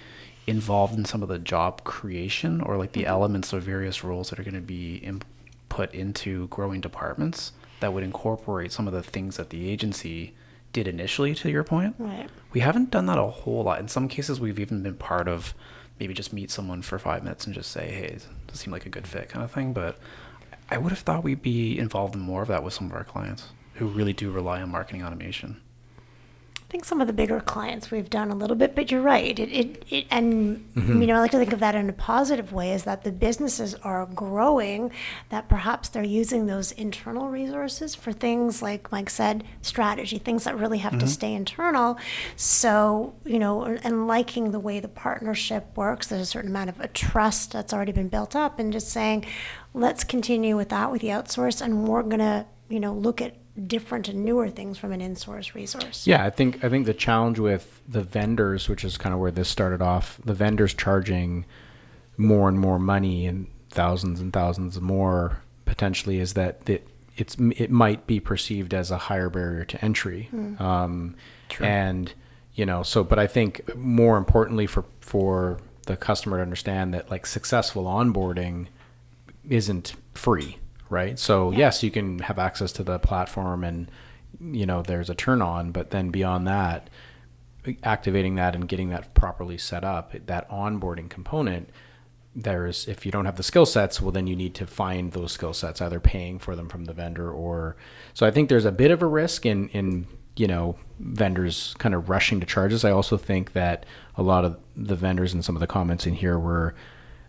involved 0.47 0.97
in 0.97 1.05
some 1.05 1.23
of 1.23 1.29
the 1.29 1.39
job 1.39 1.83
creation 1.83 2.61
or 2.61 2.77
like 2.77 2.93
the 2.93 3.01
mm-hmm. 3.01 3.11
elements 3.11 3.53
of 3.53 3.63
various 3.63 4.05
roles 4.05 4.31
that 4.31 4.39
are 4.39 4.45
going 4.45 4.55
to 4.55 4.61
be 4.61 4.97
in, 4.97 5.23
put 5.69 5.93
into 5.93 6.47
growing 6.49 6.81
departments 6.81 7.53
that 7.81 7.93
would 7.93 8.05
incorporate 8.05 8.71
some 8.71 8.87
of 8.87 8.95
the 8.95 9.03
things 9.03 9.37
that 9.37 9.51
the 9.51 9.69
agency 9.69 10.35
did 10.75 10.87
initially. 10.87 11.35
To 11.37 11.51
your 11.51 11.65
point, 11.65 11.95
Right. 11.99 12.29
we 12.53 12.61
haven't 12.61 12.91
done 12.91 13.07
that 13.07 13.17
a 13.17 13.23
whole 13.23 13.63
lot. 13.65 13.81
In 13.81 13.89
some 13.89 14.09
cases, 14.09 14.39
we've 14.39 14.59
even 14.59 14.83
been 14.83 14.97
part 14.97 15.27
of 15.27 15.55
maybe 15.99 16.13
just 16.13 16.33
meet 16.35 16.51
someone 16.51 16.83
for 16.83 16.99
five 16.99 17.23
minutes 17.23 17.47
and 17.47 17.55
just 17.55 17.71
say, 17.71 17.91
hey, 17.91 18.19
does 18.49 18.61
seem 18.61 18.73
like 18.73 18.85
a 18.85 18.91
good 18.91 19.07
fit 19.07 19.31
kind 19.31 19.43
of 19.45 19.51
thing. 19.51 19.73
But 19.73 19.97
I 20.71 20.77
would 20.77 20.91
have 20.91 20.99
thought 20.99 21.25
we'd 21.25 21.41
be 21.41 21.79
involved 21.79 22.15
in 22.15 22.21
more 22.21 22.43
of 22.43 22.49
that 22.49 22.63
with 22.63 22.75
some 22.75 22.89
of 22.89 22.93
our 22.93 23.05
clients 23.05 23.49
who 23.75 23.87
really 23.87 24.13
do 24.13 24.31
rely 24.31 24.61
on 24.61 24.71
marketing 24.71 25.03
automation. 25.05 25.61
Think 26.75 26.87
some 26.87 27.01
of 27.01 27.07
the 27.07 27.13
bigger 27.13 27.39
clients 27.39 27.93
we've 27.93 28.11
done 28.11 28.33
a 28.33 28.35
little 28.35 28.57
bit, 28.57 28.75
but 28.75 28.91
you're 28.91 29.01
right. 29.01 29.39
It, 29.39 29.49
it, 29.53 29.85
it 29.91 30.07
and 30.11 30.59
mm-hmm. 30.75 31.01
you 31.01 31.07
know, 31.07 31.15
I 31.15 31.21
like 31.21 31.31
to 31.31 31.39
think 31.39 31.53
of 31.53 31.61
that 31.61 31.77
in 31.77 31.89
a 31.89 31.93
positive 31.93 32.53
way 32.53 32.73
is 32.73 32.83
that 32.83 33.05
the 33.05 33.13
businesses 33.13 33.77
are 33.77 34.07
growing, 34.07 34.91
that 35.29 35.49
perhaps 35.49 35.89
they're 35.89 36.03
using 36.03 36.47
those 36.47 36.73
internal 36.73 37.29
resources 37.29 37.95
for 37.95 38.13
things 38.13 38.61
like 38.61 38.91
Mike 38.91 39.09
said, 39.09 39.45
strategy, 39.63 40.19
things 40.19 40.43
that 40.43 40.59
really 40.59 40.79
have 40.79 40.95
to 40.95 40.99
mm-hmm. 40.99 41.07
stay 41.07 41.33
internal. 41.33 41.97
So, 42.35 43.15
you 43.25 43.39
know, 43.39 43.63
and 43.63 44.09
liking 44.09 44.51
the 44.51 44.59
way 44.59 44.81
the 44.81 44.89
partnership 44.89 45.77
works, 45.77 46.09
there's 46.09 46.23
a 46.23 46.27
certain 46.27 46.51
amount 46.51 46.71
of 46.71 46.81
a 46.81 46.89
trust 46.89 47.53
that's 47.53 47.73
already 47.73 47.93
been 47.93 48.09
built 48.09 48.35
up, 48.35 48.59
and 48.59 48.73
just 48.73 48.89
saying, 48.89 49.27
let's 49.75 50.03
continue 50.03 50.57
with 50.57 50.71
that 50.71 50.91
with 50.91 51.03
the 51.03 51.09
outsource, 51.09 51.61
and 51.61 51.87
we're 51.87 52.03
gonna, 52.03 52.49
you 52.69 52.81
know, 52.81 52.93
look 52.93 53.23
at 53.23 53.37
different 53.67 54.09
and 54.09 54.25
newer 54.25 54.49
things 54.49 54.79
from 54.79 54.93
an 54.93 55.01
in-source 55.01 55.55
resource. 55.55 56.07
Yeah, 56.07 56.25
I 56.25 56.31
think 56.31 56.65
I 56.65 56.69
think 56.69 56.87
the 56.87 56.95
challenge 56.95 57.39
with 57.39 57.81
the 57.89 58.03
vendors, 58.03 58.69
which 58.69 58.85
is 58.85 58.97
kind 58.97 59.15
of 59.15 59.21
where 59.21 59.31
this 59.31 59.49
started 59.49 59.81
off, 59.81 60.21
the 60.25 60.35
vendors 60.35 60.75
charging 60.75 61.45
more 62.17 62.49
and 62.49 62.59
more 62.59 62.79
money 62.79 63.27
and 63.27 63.47
thousands 63.71 64.21
and 64.21 64.33
thousands 64.33 64.81
more 64.81 65.41
potentially 65.65 66.21
is 66.21 66.35
that 66.35 66.61
it 66.69 66.87
it's 67.17 67.37
it 67.39 67.71
might 67.71 68.07
be 68.07 68.19
perceived 68.21 68.75
as 68.75 68.91
a 68.91 68.99
higher 68.99 69.31
barrier 69.31 69.65
to 69.65 69.85
entry. 69.85 70.29
Um, 70.59 71.17
and 71.61 72.13
you 72.55 72.67
know, 72.67 72.83
so 72.83 73.05
but 73.05 73.19
I 73.19 73.27
think 73.27 73.75
more 73.77 74.17
importantly 74.17 74.67
for 74.67 74.85
for 75.01 75.59
the 75.87 75.97
customer 75.97 76.39
to 76.39 76.43
understand 76.43 76.95
that 76.95 77.11
like 77.11 77.27
successful 77.27 77.85
onboarding 77.85 78.67
isn't 79.49 79.95
free, 80.15 80.59
right? 80.91 81.19
So 81.19 81.51
yes, 81.51 81.83
you 81.83 81.91
can 81.91 82.19
have 82.21 82.39
access 82.39 82.73
to 82.73 82.85
the 82.85 82.99
platform 82.99 83.65
and 83.65 83.91
you 84.41 84.67
know 84.67 84.83
there's 84.83 85.11
a 85.11 85.15
turn 85.15 85.43
on, 85.43 85.71
but 85.71 85.91
then 85.91 86.11
beyond 86.11 86.47
that, 86.47 86.91
activating 87.83 88.35
that 88.37 88.55
and 88.55 88.69
getting 88.69 88.91
that 88.91 89.15
properly 89.15 89.59
set 89.59 89.85
up, 89.85 90.13
that 90.27 90.49
onboarding 90.51 91.09
component, 91.09 91.71
there's 92.35 92.89
if 92.89 93.07
you 93.07 93.13
don't 93.13 93.27
have 93.27 93.37
the 93.37 93.43
skill 93.43 93.67
sets, 93.67 94.01
well 94.01 94.11
then 94.11 94.27
you 94.27 94.37
need 94.37 94.55
to 94.57 94.67
find 94.67 95.13
those 95.13 95.33
skill 95.33 95.55
sets, 95.55 95.81
either 95.81 96.01
paying 96.01 96.39
for 96.39 96.57
them 96.57 96.69
from 96.69 96.85
the 96.85 96.93
vendor 96.93 97.31
or 97.31 97.77
so 98.13 98.27
I 98.27 98.31
think 98.31 98.49
there's 98.49 98.65
a 98.65 98.73
bit 98.73 98.91
of 98.91 99.03
a 99.03 99.07
risk 99.07 99.47
in 99.47 99.69
in 99.71 100.07
you 100.37 100.49
know 100.49 100.77
vendors 100.99 101.75
kind 101.79 101.95
of 101.95 102.09
rushing 102.09 102.41
to 102.41 102.47
charges. 102.47 102.85
I 102.85 102.91
also 102.91 103.17
think 103.17 103.53
that 103.53 103.87
a 104.17 104.23
lot 104.23 104.45
of 104.45 104.59
the 104.77 104.97
vendors 104.97 105.33
and 105.33 105.45
some 105.45 105.57
of 105.57 105.61
the 105.61 105.67
comments 105.67 106.07
in 106.07 106.15
here 106.15 106.39
were 106.39 106.75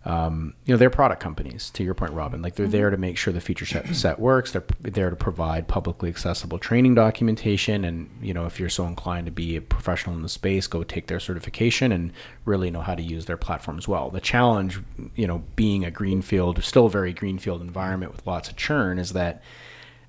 um, 0.05 0.53
you 0.65 0.73
know, 0.73 0.77
they're 0.77 0.91
product 0.91 1.19
companies. 1.19 1.71
To 1.71 1.83
your 1.83 1.95
point, 1.95 2.13
Robin, 2.13 2.43
like 2.43 2.55
they're 2.55 2.67
there 2.67 2.91
to 2.91 2.97
make 2.97 3.17
sure 3.17 3.33
the 3.33 3.41
feature 3.41 3.65
set, 3.65 3.87
set 3.95 4.19
works. 4.19 4.51
They're 4.51 4.63
there 4.81 5.09
to 5.09 5.15
provide 5.15 5.67
publicly 5.67 6.09
accessible 6.09 6.59
training 6.59 6.93
documentation, 6.93 7.83
and 7.83 8.09
you 8.21 8.33
know, 8.33 8.45
if 8.45 8.59
you're 8.59 8.69
so 8.69 8.85
inclined 8.85 9.25
to 9.25 9.31
be 9.31 9.55
a 9.55 9.61
professional 9.61 10.15
in 10.15 10.21
the 10.21 10.29
space, 10.29 10.67
go 10.67 10.83
take 10.83 11.07
their 11.07 11.19
certification 11.19 11.91
and 11.91 12.13
really 12.45 12.69
know 12.69 12.81
how 12.81 12.93
to 12.93 13.01
use 13.01 13.25
their 13.25 13.37
platform 13.37 13.79
as 13.79 13.87
well. 13.87 14.11
The 14.11 14.21
challenge, 14.21 14.79
you 15.15 15.25
know, 15.25 15.43
being 15.55 15.83
a 15.83 15.91
greenfield, 15.91 16.63
still 16.63 16.85
a 16.85 16.89
very 16.89 17.11
greenfield 17.11 17.61
environment 17.61 18.11
with 18.11 18.27
lots 18.27 18.47
of 18.47 18.55
churn, 18.55 18.99
is 18.99 19.13
that 19.13 19.41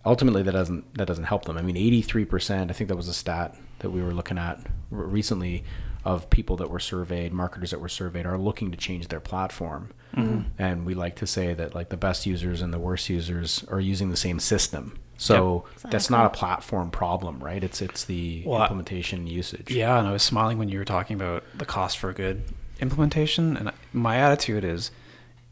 ultimately 0.04 0.42
that 0.42 0.52
doesn't 0.52 0.94
that 0.94 1.06
doesn't 1.06 1.24
help 1.24 1.46
them. 1.46 1.56
I 1.56 1.62
mean, 1.62 1.76
83%, 1.76 2.70
I 2.70 2.72
think 2.74 2.88
that 2.88 2.96
was 2.96 3.08
a 3.08 3.14
stat 3.14 3.56
that 3.78 3.90
we 3.90 4.02
were 4.02 4.12
looking 4.12 4.36
at 4.36 4.60
recently 4.90 5.64
of 6.06 6.30
people 6.30 6.56
that 6.56 6.70
were 6.70 6.78
surveyed, 6.78 7.32
marketers 7.32 7.72
that 7.72 7.80
were 7.80 7.88
surveyed 7.88 8.26
are 8.26 8.38
looking 8.38 8.70
to 8.70 8.76
change 8.76 9.08
their 9.08 9.18
platform. 9.18 9.90
Mm-hmm. 10.14 10.42
And 10.56 10.86
we 10.86 10.94
like 10.94 11.16
to 11.16 11.26
say 11.26 11.52
that 11.52 11.74
like 11.74 11.88
the 11.88 11.96
best 11.96 12.26
users 12.26 12.62
and 12.62 12.72
the 12.72 12.78
worst 12.78 13.08
users 13.08 13.64
are 13.64 13.80
using 13.80 14.10
the 14.10 14.16
same 14.16 14.38
system. 14.38 14.96
So 15.16 15.64
that's 15.90 16.08
not 16.08 16.24
a 16.24 16.30
platform 16.30 16.92
problem, 16.92 17.42
right? 17.42 17.62
It's 17.64 17.82
it's 17.82 18.04
the 18.04 18.44
Well, 18.46 18.62
implementation 18.62 19.26
usage. 19.26 19.72
Yeah, 19.72 19.98
and 19.98 20.06
I 20.06 20.12
was 20.12 20.22
smiling 20.22 20.58
when 20.58 20.68
you 20.68 20.78
were 20.78 20.84
talking 20.84 21.16
about 21.16 21.42
the 21.56 21.64
cost 21.64 21.98
for 21.98 22.08
a 22.08 22.14
good 22.14 22.44
implementation. 22.80 23.56
And 23.56 23.72
my 23.92 24.18
attitude 24.18 24.62
is 24.62 24.92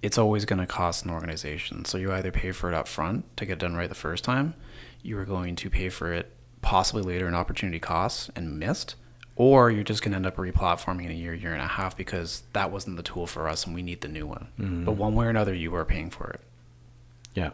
it's 0.03 0.19
always 0.19 0.45
going 0.45 0.61
to 0.61 0.67
cost 0.67 1.05
an 1.05 1.11
organization. 1.11 1.85
So 1.85 1.99
you 1.99 2.12
either 2.12 2.31
pay 2.31 2.53
for 2.53 2.69
it 2.69 2.75
up 2.77 2.87
front 2.87 3.37
to 3.38 3.45
get 3.45 3.59
done 3.59 3.75
right 3.75 3.88
the 3.88 3.97
first 3.97 4.23
time, 4.23 4.55
you 5.03 5.19
are 5.19 5.25
going 5.25 5.57
to 5.57 5.69
pay 5.69 5.88
for 5.88 6.12
it 6.12 6.31
possibly 6.62 7.03
later 7.03 7.27
in 7.27 7.35
opportunity 7.35 7.81
costs 7.81 8.31
and 8.37 8.57
missed, 8.57 8.95
or 9.37 9.70
you're 9.70 9.85
just 9.85 10.03
going 10.03 10.12
to 10.12 10.16
end 10.16 10.27
up 10.27 10.37
replatforming 10.37 11.05
in 11.07 11.11
a 11.11 11.14
year, 11.14 11.35
year 11.35 11.53
and 11.53 11.62
a 11.62 11.66
half 11.66 11.97
because 11.97 12.42
that 12.53 12.70
wasn't 12.70 12.97
the 12.97 13.03
tool 13.03 13.27
for 13.27 13.49
us 13.49 13.66
and 13.66 13.75
we 13.75 13.83
need 13.83 14.01
the 14.01 14.09
new 14.09 14.27
one. 14.27 14.85
But 14.85 14.92
one 14.92 15.14
way 15.14 15.27
or 15.27 15.31
another, 15.31 15.55
you 15.55 15.75
are 15.75 15.85
paying 15.85 16.11
for 16.11 16.31
it. 16.31 16.40
Yeah. 17.35 17.51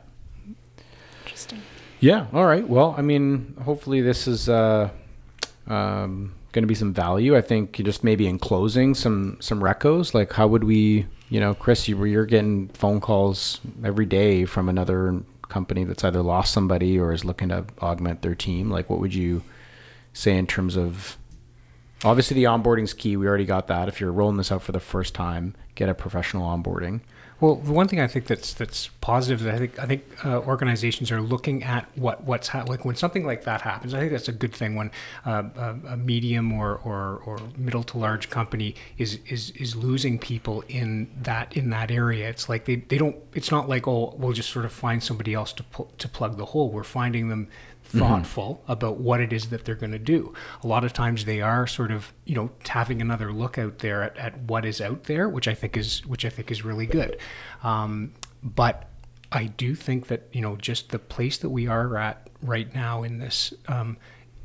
Interesting. 1.24 1.62
Yeah. 2.00 2.26
All 2.32 2.44
right. 2.44 2.68
Well, 2.68 2.94
I 2.98 3.02
mean, 3.02 3.56
hopefully 3.64 4.02
this 4.02 4.26
is 4.26 4.48
uh, 4.48 4.90
um, 5.66 6.34
going 6.52 6.62
to 6.62 6.66
be 6.68 6.74
some 6.74 6.92
value. 6.92 7.36
I 7.36 7.40
think 7.40 7.72
just 7.76 8.04
maybe 8.04 8.26
in 8.26 8.38
closing, 8.38 8.94
some 8.94 9.38
some 9.40 9.60
recos. 9.60 10.12
Like, 10.14 10.32
how 10.32 10.48
would 10.48 10.64
we? 10.64 11.06
You 11.28 11.40
know, 11.40 11.54
Chris, 11.54 11.86
you 11.88 12.02
you're 12.04 12.26
getting 12.26 12.68
phone 12.68 13.00
calls 13.00 13.60
every 13.84 14.06
day 14.06 14.44
from 14.44 14.68
another 14.68 15.22
company 15.48 15.84
that's 15.84 16.02
either 16.04 16.22
lost 16.22 16.52
somebody 16.52 16.98
or 16.98 17.12
is 17.12 17.24
looking 17.24 17.50
to 17.50 17.64
augment 17.80 18.22
their 18.22 18.34
team. 18.34 18.70
Like, 18.70 18.90
what 18.90 18.98
would 18.98 19.14
you 19.14 19.42
say 20.12 20.36
in 20.36 20.46
terms 20.46 20.76
of? 20.76 21.16
Obviously, 22.04 22.34
the 22.34 22.44
onboarding's 22.44 22.94
key. 22.94 23.16
We 23.16 23.26
already 23.26 23.44
got 23.44 23.66
that. 23.68 23.88
If 23.88 24.00
you're 24.00 24.12
rolling 24.12 24.38
this 24.38 24.50
out 24.50 24.62
for 24.62 24.72
the 24.72 24.80
first 24.80 25.14
time, 25.14 25.54
get 25.74 25.88
a 25.88 25.94
professional 25.94 26.48
onboarding. 26.48 27.00
Well, 27.40 27.54
the 27.54 27.72
one 27.72 27.88
thing 27.88 28.00
I 28.00 28.06
think 28.06 28.26
that's 28.26 28.52
that's 28.52 28.88
positive 29.00 29.40
is 29.40 29.46
I 29.46 29.56
think 29.56 29.78
I 29.78 29.86
think 29.86 30.04
uh, 30.26 30.40
organizations 30.40 31.10
are 31.10 31.22
looking 31.22 31.64
at 31.64 31.86
what 31.96 32.24
what's 32.24 32.48
ha- 32.48 32.64
like 32.66 32.84
when 32.84 32.96
something 32.96 33.24
like 33.24 33.44
that 33.44 33.62
happens. 33.62 33.94
I 33.94 34.00
think 34.00 34.12
that's 34.12 34.28
a 34.28 34.32
good 34.32 34.54
thing 34.54 34.74
when 34.74 34.90
uh, 35.24 35.44
a, 35.56 35.76
a 35.88 35.96
medium 35.96 36.52
or, 36.52 36.76
or, 36.84 37.22
or 37.24 37.38
middle 37.56 37.82
to 37.84 37.98
large 37.98 38.28
company 38.28 38.74
is, 38.98 39.20
is 39.26 39.52
is 39.52 39.74
losing 39.74 40.18
people 40.18 40.62
in 40.68 41.10
that 41.22 41.56
in 41.56 41.70
that 41.70 41.90
area. 41.90 42.28
It's 42.28 42.50
like 42.50 42.66
they, 42.66 42.76
they 42.76 42.98
don't. 42.98 43.16
It's 43.32 43.50
not 43.50 43.70
like 43.70 43.88
oh 43.88 44.14
we'll 44.18 44.34
just 44.34 44.50
sort 44.50 44.66
of 44.66 44.72
find 44.72 45.02
somebody 45.02 45.32
else 45.32 45.54
to 45.54 45.62
pu- 45.62 45.88
to 45.96 46.08
plug 46.08 46.36
the 46.36 46.46
hole. 46.46 46.70
We're 46.70 46.82
finding 46.84 47.28
them 47.28 47.48
thoughtful 47.98 48.62
about 48.68 48.98
what 48.98 49.20
it 49.20 49.32
is 49.32 49.48
that 49.50 49.64
they're 49.64 49.74
going 49.74 49.92
to 49.92 49.98
do. 49.98 50.32
A 50.62 50.66
lot 50.66 50.84
of 50.84 50.92
times 50.92 51.24
they 51.24 51.40
are 51.40 51.66
sort 51.66 51.90
of, 51.90 52.12
you 52.24 52.34
know, 52.34 52.50
having 52.68 53.00
another 53.00 53.32
look 53.32 53.58
out 53.58 53.78
there 53.78 54.02
at, 54.02 54.16
at 54.16 54.38
what 54.42 54.64
is 54.64 54.80
out 54.80 55.04
there, 55.04 55.28
which 55.28 55.48
I 55.48 55.54
think 55.54 55.76
is 55.76 56.06
which 56.06 56.24
I 56.24 56.28
think 56.28 56.50
is 56.50 56.64
really 56.64 56.86
good. 56.86 57.18
Um, 57.62 58.14
but 58.42 58.90
I 59.32 59.44
do 59.44 59.74
think 59.74 60.08
that 60.08 60.28
you 60.32 60.40
know 60.40 60.56
just 60.56 60.90
the 60.90 60.98
place 60.98 61.38
that 61.38 61.50
we 61.50 61.66
are 61.66 61.96
at 61.96 62.28
right 62.42 62.72
now 62.74 63.02
in 63.02 63.18
this 63.18 63.54
um, 63.68 63.96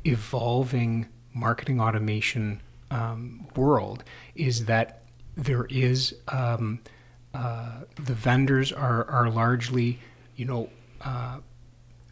evolving 0.04 1.06
marketing 1.34 1.80
automation 1.80 2.60
um, 2.90 3.46
world 3.56 4.04
is 4.34 4.66
that 4.66 5.02
there 5.36 5.66
is 5.66 6.14
um, 6.28 6.80
uh, 7.34 7.80
the 7.96 8.14
vendors 8.14 8.72
are 8.72 9.04
are 9.10 9.28
largely 9.28 9.98
you 10.36 10.44
know 10.44 10.70
uh, 11.02 11.38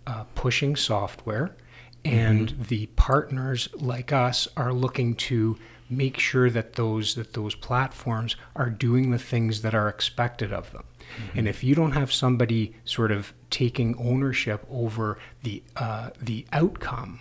uh, 0.07 0.25
pushing 0.35 0.77
software, 0.77 1.57
and 2.05 2.55
the 2.69 2.87
partners 2.97 3.69
like 3.75 4.13
us 4.13 4.47
are 4.57 4.73
looking 4.73 5.15
to 5.15 5.57
make 5.91 6.19
sure 6.19 6.51
that 6.51 6.75
those 6.75 7.15
that 7.15 7.35
those 7.35 7.55
platforms 7.55 8.37
are 8.57 8.71
doing 8.71 9.11
the 9.11 9.19
things 9.19 9.63
that 9.63 9.75
are 9.75 9.89
expected 9.89 10.53
of 10.53 10.73
them. 10.73 10.85
And 11.35 11.47
if 11.47 11.63
you 11.63 11.75
don't 11.75 11.93
have 11.93 12.13
somebody 12.13 12.75
sort 12.85 13.13
of 13.13 13.33
taking 13.51 13.97
ownership 13.99 14.67
over 14.71 15.19
the 15.43 15.63
uh, 15.77 16.11
the 16.21 16.47
outcome, 16.53 17.21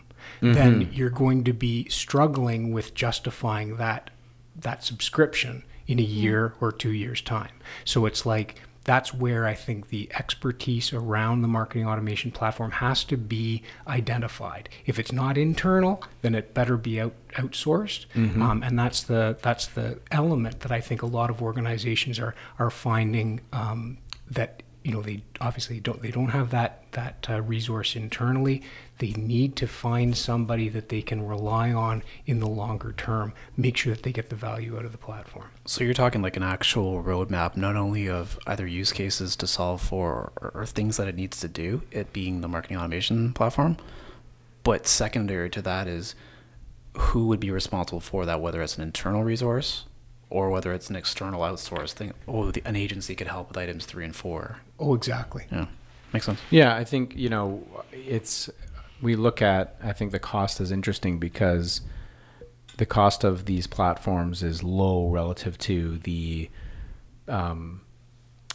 then 0.53 0.89
you're 0.91 1.09
going 1.09 1.43
to 1.43 1.53
be 1.53 1.87
struggling 1.89 2.71
with 2.73 2.93
justifying 2.93 3.77
that 3.77 4.09
that 4.55 4.83
subscription 4.83 5.63
in 5.87 5.99
a 5.99 6.03
year 6.03 6.53
or 6.61 6.71
two 6.71 6.91
years 6.91 7.21
time. 7.21 7.59
So 7.85 8.05
it's 8.05 8.25
like 8.25 8.61
that's 8.83 9.13
where 9.13 9.45
I 9.45 9.53
think 9.53 9.89
the 9.89 10.09
expertise 10.13 10.91
around 10.91 11.41
the 11.41 11.47
marketing 11.47 11.87
automation 11.87 12.31
platform 12.31 12.71
has 12.71 13.03
to 13.05 13.17
be 13.17 13.63
identified. 13.87 14.69
If 14.85 14.99
it's 14.99 15.11
not 15.11 15.37
internal, 15.37 16.03
then 16.21 16.35
it 16.35 16.53
better 16.53 16.75
be 16.77 16.99
out, 16.99 17.13
outsourced, 17.35 18.05
um, 18.41 18.63
and 18.63 18.77
that's 18.77 19.03
the 19.03 19.37
that's 19.41 19.67
the 19.67 19.99
element 20.11 20.61
that 20.61 20.71
I 20.71 20.81
think 20.81 21.01
a 21.01 21.05
lot 21.05 21.29
of 21.29 21.41
organizations 21.41 22.19
are 22.19 22.35
are 22.59 22.69
finding 22.69 23.41
um, 23.53 23.97
that 24.29 24.62
you 24.83 24.91
know 24.91 25.01
they 25.01 25.23
obviously 25.39 25.79
don't 25.79 26.01
they 26.01 26.11
don't 26.11 26.29
have 26.29 26.49
that 26.51 26.83
that 26.91 27.25
uh, 27.29 27.41
resource 27.41 27.95
internally. 27.95 28.61
They 28.99 29.11
need 29.11 29.55
to 29.57 29.67
find 29.67 30.15
somebody 30.15 30.69
that 30.69 30.89
they 30.89 31.01
can 31.01 31.25
rely 31.25 31.71
on 31.71 32.03
in 32.25 32.39
the 32.39 32.47
longer 32.47 32.93
term 32.93 33.33
make 33.57 33.77
sure 33.77 33.93
that 33.93 34.03
they 34.03 34.11
get 34.11 34.29
the 34.29 34.35
value 34.35 34.77
out 34.77 34.85
of 34.85 34.91
the 34.91 34.97
platform. 34.97 35.49
So 35.65 35.83
you're 35.83 35.93
talking 35.93 36.21
like 36.21 36.37
an 36.37 36.43
actual 36.43 37.01
roadmap, 37.03 37.55
not 37.55 37.75
only 37.75 38.09
of 38.09 38.37
either 38.45 38.67
use 38.67 38.91
cases 38.91 39.35
to 39.37 39.47
solve 39.47 39.81
for 39.81 40.31
or, 40.41 40.51
or 40.53 40.65
things 40.65 40.97
that 40.97 41.07
it 41.07 41.15
needs 41.15 41.39
to 41.39 41.47
do, 41.47 41.81
it 41.91 42.13
being 42.13 42.41
the 42.41 42.47
marketing 42.47 42.77
automation 42.77 43.33
platform, 43.33 43.77
but 44.63 44.85
secondary 44.85 45.49
to 45.49 45.61
that 45.61 45.87
is 45.87 46.15
who 46.95 47.27
would 47.27 47.39
be 47.39 47.49
responsible 47.49 47.99
for 47.99 48.25
that, 48.25 48.39
whether 48.39 48.61
it's 48.61 48.77
an 48.77 48.83
internal 48.83 49.23
resource 49.23 49.85
or 50.33 50.49
whether 50.49 50.73
it's 50.73 50.89
an 50.89 50.95
external 50.95 51.41
outsourced 51.41 51.93
thing. 51.93 52.11
Oh, 52.27 52.49
the, 52.49 52.63
an 52.65 52.75
agency 52.75 53.13
could 53.13 53.27
help 53.27 53.49
with 53.49 53.57
items 53.57 53.85
three 53.85 54.03
and 54.03 54.15
four. 54.15 54.57
oh 54.79 54.95
exactly 54.95 55.45
Yeah, 55.51 55.67
makes 56.11 56.25
sense. 56.25 56.41
Yeah, 56.49 56.75
I 56.75 56.83
think 56.83 57.15
you 57.15 57.29
know 57.29 57.63
it's 57.91 58.49
we 59.01 59.15
look 59.15 59.41
at 59.41 59.75
I 59.83 59.93
think 59.93 60.11
the 60.11 60.19
cost 60.19 60.59
is 60.59 60.71
interesting 60.71 61.19
because 61.19 61.81
the 62.77 62.85
cost 62.87 63.23
of 63.23 63.45
these 63.45 63.67
platforms 63.67 64.41
is 64.41 64.63
low 64.63 65.07
relative 65.07 65.57
to 65.59 65.99
the 65.99 66.49
um, 67.27 67.81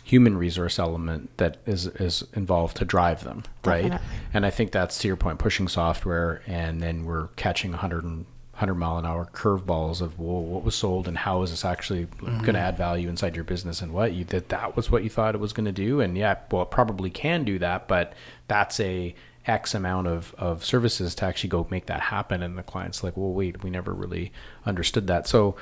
human 0.03 0.37
resource 0.37 0.81
element 0.81 1.31
that 1.37 1.59
is 1.65 1.87
is 1.87 2.25
involved 2.35 2.77
to 2.79 2.85
drive 2.85 3.23
them, 3.23 3.45
right? 3.65 3.83
Definitely. 3.91 4.09
And 4.35 4.45
I 4.45 4.51
think 4.51 4.73
that's 4.73 4.99
to 4.99 5.07
your 5.09 5.17
point, 5.17 5.39
pushing 5.39 5.69
software, 5.69 6.43
and 6.47 6.83
then 6.83 7.05
we're 7.05 7.29
catching 7.37 7.71
100 7.71 8.25
100 8.59 8.75
mile 8.75 8.99
an 8.99 9.07
hour 9.07 9.27
curveballs 9.33 10.01
of 10.01 10.19
well, 10.19 10.43
what 10.43 10.65
was 10.65 10.75
sold 10.75 11.07
and 11.07 11.17
how 11.19 11.43
is 11.43 11.51
this 11.51 11.65
actually 11.65 12.07
going 12.21 12.55
to 12.55 12.59
add 12.59 12.77
value 12.77 13.09
inside 13.09 13.35
your 13.35 13.45
business 13.45 13.81
and 13.81 13.93
what? 13.93 14.13
You 14.13 14.25
that 14.27 14.49
that 14.49 14.77
was 14.77 14.91
what 14.91 15.05
you 15.05 15.11
thought 15.11 15.35
it 15.35 15.41
was 15.41 15.53
going 15.53 15.67
to 15.67 15.73
do? 15.73 16.01
And 16.01 16.17
yeah 16.19 16.37
well 16.51 16.63
it 16.63 16.71
probably 16.71 17.11
can 17.11 17.45
do 17.45 17.59
that 17.61 17.89
but 17.89 18.13
that's 18.49 18.81
a 18.81 19.15
x 19.47 19.75
amount 19.75 20.07
of, 20.07 20.35
of 20.37 20.63
services 20.65 21.15
to 21.15 21.25
actually 21.25 21.51
go 21.51 21.67
make 21.71 21.87
that 21.87 22.01
happen. 22.01 22.43
And 22.43 22.59
the 22.59 22.63
client's 22.63 23.03
like 23.05 23.17
well 23.17 23.33
wait 23.33 23.63
we 23.63 23.71
never 23.71 23.93
really 23.93 24.33
understood 24.67 25.07
that. 25.07 25.27
So 25.27 25.57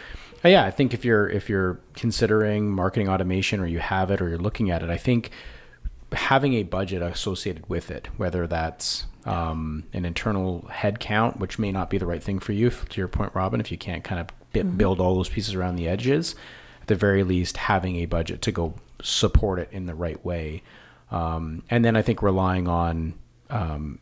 uh, 0.45 0.49
yeah 0.49 0.65
i 0.65 0.71
think 0.71 0.93
if 0.93 1.05
you're 1.05 1.29
if 1.29 1.49
you're 1.49 1.79
considering 1.95 2.71
marketing 2.71 3.09
automation 3.09 3.61
or 3.61 3.67
you 3.67 3.79
have 3.79 4.11
it 4.11 4.21
or 4.21 4.29
you're 4.29 4.39
looking 4.39 4.71
at 4.71 4.83
it 4.83 4.91
i 4.91 4.97
think 4.99 5.31
having 6.13 6.55
a 6.55 6.63
budget 6.63 7.03
associated 7.03 7.69
with 7.69 7.91
it, 7.91 8.09
whether 8.17 8.47
that's 8.47 9.07
um, 9.27 9.85
an 9.93 10.05
internal 10.05 10.67
head 10.69 11.01
count, 11.01 11.39
which 11.39 11.59
may 11.59 11.73
not 11.73 11.91
be 11.91 11.99
the 11.99 12.07
right 12.07 12.23
thing 12.23 12.39
for 12.39 12.53
you, 12.53 12.71
to 12.71 13.01
your 13.01 13.09
point, 13.09 13.35
Robin, 13.35 13.61
if 13.61 13.71
you 13.71 13.77
can't 13.77 14.05
kind 14.05 14.21
of 14.21 14.29
bi- 14.53 14.63
build 14.63 15.01
all 15.01 15.17
those 15.17 15.29
pieces 15.29 15.55
around 15.55 15.77
the 15.77 15.89
edges, 15.89 16.35
at 16.81 16.87
the 16.87 16.95
very 16.95 17.25
least, 17.25 17.57
having 17.57 17.97
a 17.97 18.07
budget 18.07 18.41
to 18.43 18.53
go 18.53 18.75
support 19.03 19.59
it 19.59 19.69
in 19.73 19.87
the 19.87 19.95
right 19.95 20.25
way. 20.25 20.63
Um, 21.11 21.65
and 21.69 21.85
then 21.85 21.97
I 21.97 22.03
think 22.03 22.23
relying 22.23 22.69
on, 22.69 23.15
um, 23.51 23.99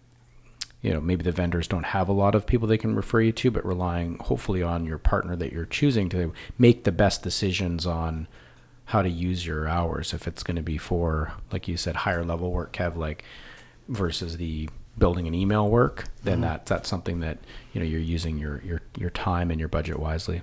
you 0.83 0.93
know, 0.93 1.01
maybe 1.01 1.23
the 1.23 1.33
vendors 1.33 1.67
don't 1.67 1.87
have 1.87 2.09
a 2.11 2.13
lot 2.13 2.35
of 2.35 2.47
people 2.47 2.69
they 2.69 2.79
can 2.79 2.95
refer 2.95 3.23
you 3.23 3.33
to, 3.33 3.51
but 3.51 3.65
relying 3.65 4.19
hopefully 4.19 4.63
on 4.63 4.85
your 4.85 4.99
partner 4.99 5.35
that 5.37 5.53
you're 5.53 5.65
choosing 5.65 6.11
to 6.11 6.35
make 6.59 6.85
the 6.85 6.93
best 6.93 7.23
decisions 7.23 7.87
on 7.87 8.29
how 8.87 9.01
to 9.01 9.09
use 9.09 9.47
your 9.47 9.67
hours 9.67 10.13
if 10.13 10.29
it's 10.29 10.43
going 10.43 10.57
to 10.57 10.63
be 10.63 10.77
for 10.77 11.33
like 11.51 11.67
you 11.67 11.75
said 11.75 11.97
higher 11.97 12.23
level 12.23 12.53
work 12.53 12.71
kev 12.71 12.97
like 12.97 13.25
versus 13.89 14.37
the 14.37 14.69
building 14.97 15.27
an 15.27 15.35
email 15.35 15.69
work 15.69 16.05
then 16.23 16.41
that 16.41 16.67
that's 16.67 16.89
something 16.89 17.21
that 17.21 17.39
you 17.73 17.81
know 17.81 17.87
you're 17.87 18.01
using 18.01 18.39
your 18.39 18.63
your 18.63 18.81
your 18.97 19.11
time 19.11 19.51
and 19.51 19.59
your 19.59 19.69
budget 19.69 19.99
wisely. 19.99 20.41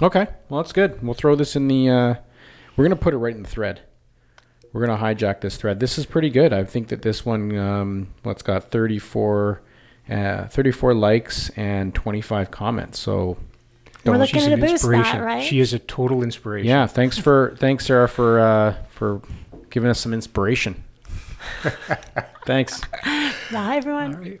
Okay 0.00 0.26
well 0.48 0.62
that's 0.62 0.72
good. 0.72 1.02
We'll 1.02 1.14
throw 1.14 1.34
this 1.36 1.54
in 1.56 1.68
the 1.68 1.88
uh 1.88 2.14
we're 2.76 2.84
going 2.84 2.96
to 2.96 3.02
put 3.02 3.14
it 3.14 3.18
right 3.18 3.34
in 3.34 3.42
the 3.42 3.48
thread. 3.48 3.82
We're 4.72 4.86
going 4.86 4.98
to 4.98 5.04
hijack 5.04 5.42
this 5.42 5.56
thread. 5.58 5.78
This 5.80 5.98
is 5.98 6.06
pretty 6.06 6.30
good. 6.30 6.52
I 6.54 6.64
think 6.64 6.88
that 6.88 7.02
this 7.02 7.24
one 7.24 7.56
um 7.56 8.08
what's 8.22 8.42
got 8.42 8.70
34 8.70 9.62
uh 10.10 10.46
34 10.48 10.94
likes 10.94 11.50
and 11.50 11.94
25 11.94 12.50
comments 12.50 12.98
so 12.98 13.36
We're 14.04 14.16
looking 14.16 14.40
she's 14.40 14.46
to 14.46 14.54
an 14.54 14.60
boost 14.60 14.82
that, 14.82 14.90
inspiration. 14.92 15.20
right? 15.20 15.44
she 15.44 15.60
is 15.60 15.72
a 15.72 15.78
total 15.78 16.22
inspiration. 16.24 16.68
Yeah, 16.68 16.86
thanks 16.88 17.18
for 17.18 17.54
thanks 17.58 17.86
Sarah 17.86 18.08
for 18.08 18.40
uh, 18.40 18.74
for 18.90 19.20
giving 19.70 19.88
us 19.90 20.00
some 20.00 20.12
inspiration. 20.12 20.82
Thanks. 22.46 22.80
Bye, 23.50 23.76
everyone. 23.76 24.38